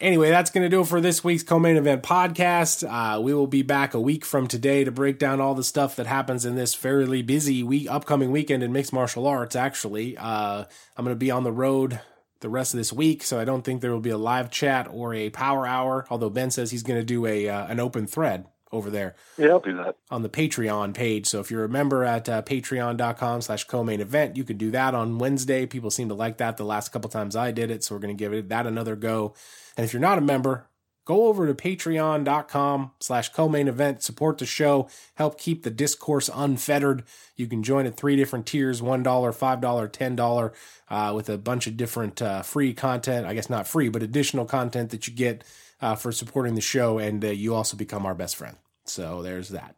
[0.00, 2.88] Anyway, that's going to do it for this week's co-main event podcast.
[2.88, 5.96] Uh, we will be back a week from today to break down all the stuff
[5.96, 9.56] that happens in this fairly busy week, upcoming weekend in mixed martial arts.
[9.56, 10.64] Actually, uh,
[10.96, 11.98] I'm going to be on the road
[12.38, 14.86] the rest of this week, so I don't think there will be a live chat
[14.88, 16.06] or a power hour.
[16.10, 19.48] Although Ben says he's going to do a uh, an open thread over there Yeah,
[19.48, 19.96] I'll do that.
[20.10, 21.26] on the Patreon page.
[21.26, 24.94] So if you're a member at uh, patreon.com slash co-main event, you could do that
[24.94, 25.66] on Wednesday.
[25.66, 27.82] People seem to like that the last couple times I did it.
[27.82, 29.34] So we're going to give it that another go.
[29.76, 30.67] And if you're not a member,
[31.08, 37.02] go over to patreon.com slash co-main event, support the show, help keep the discourse unfettered.
[37.34, 40.52] You can join at three different tiers, $1, $5, $10,
[40.90, 43.26] uh, with a bunch of different uh, free content.
[43.26, 45.44] I guess not free, but additional content that you get
[45.80, 46.98] uh, for supporting the show.
[46.98, 48.58] And uh, you also become our best friend.
[48.84, 49.76] So there's that.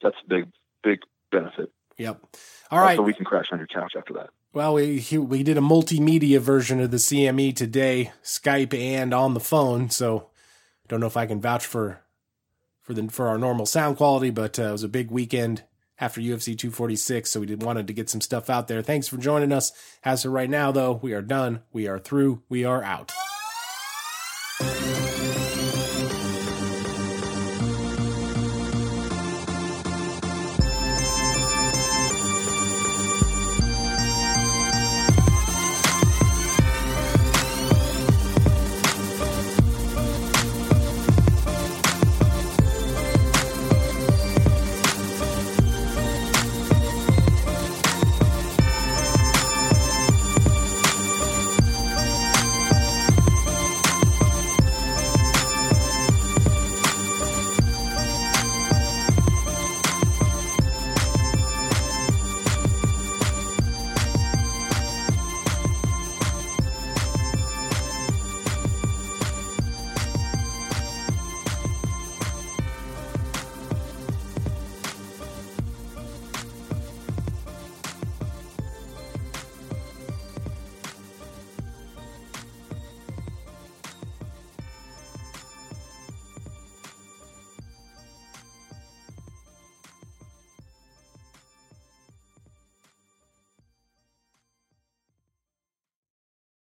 [0.00, 0.52] That's a big,
[0.84, 1.00] big
[1.32, 1.72] benefit.
[1.98, 2.24] Yep.
[2.70, 2.90] All right.
[2.90, 4.30] Also, we can crash on your couch after that.
[4.54, 9.34] Well, we he- we did a multimedia version of the CME today, Skype and on
[9.34, 9.90] the phone.
[9.90, 10.28] So,
[10.86, 12.00] don't know if I can vouch for
[12.80, 15.64] for the for our normal sound quality, but uh, it was a big weekend
[16.00, 18.80] after UFC 246, so we did wanted to get some stuff out there.
[18.82, 19.72] Thanks for joining us.
[20.04, 21.62] As of right now, though, we are done.
[21.72, 22.42] We are through.
[22.48, 23.12] We are out.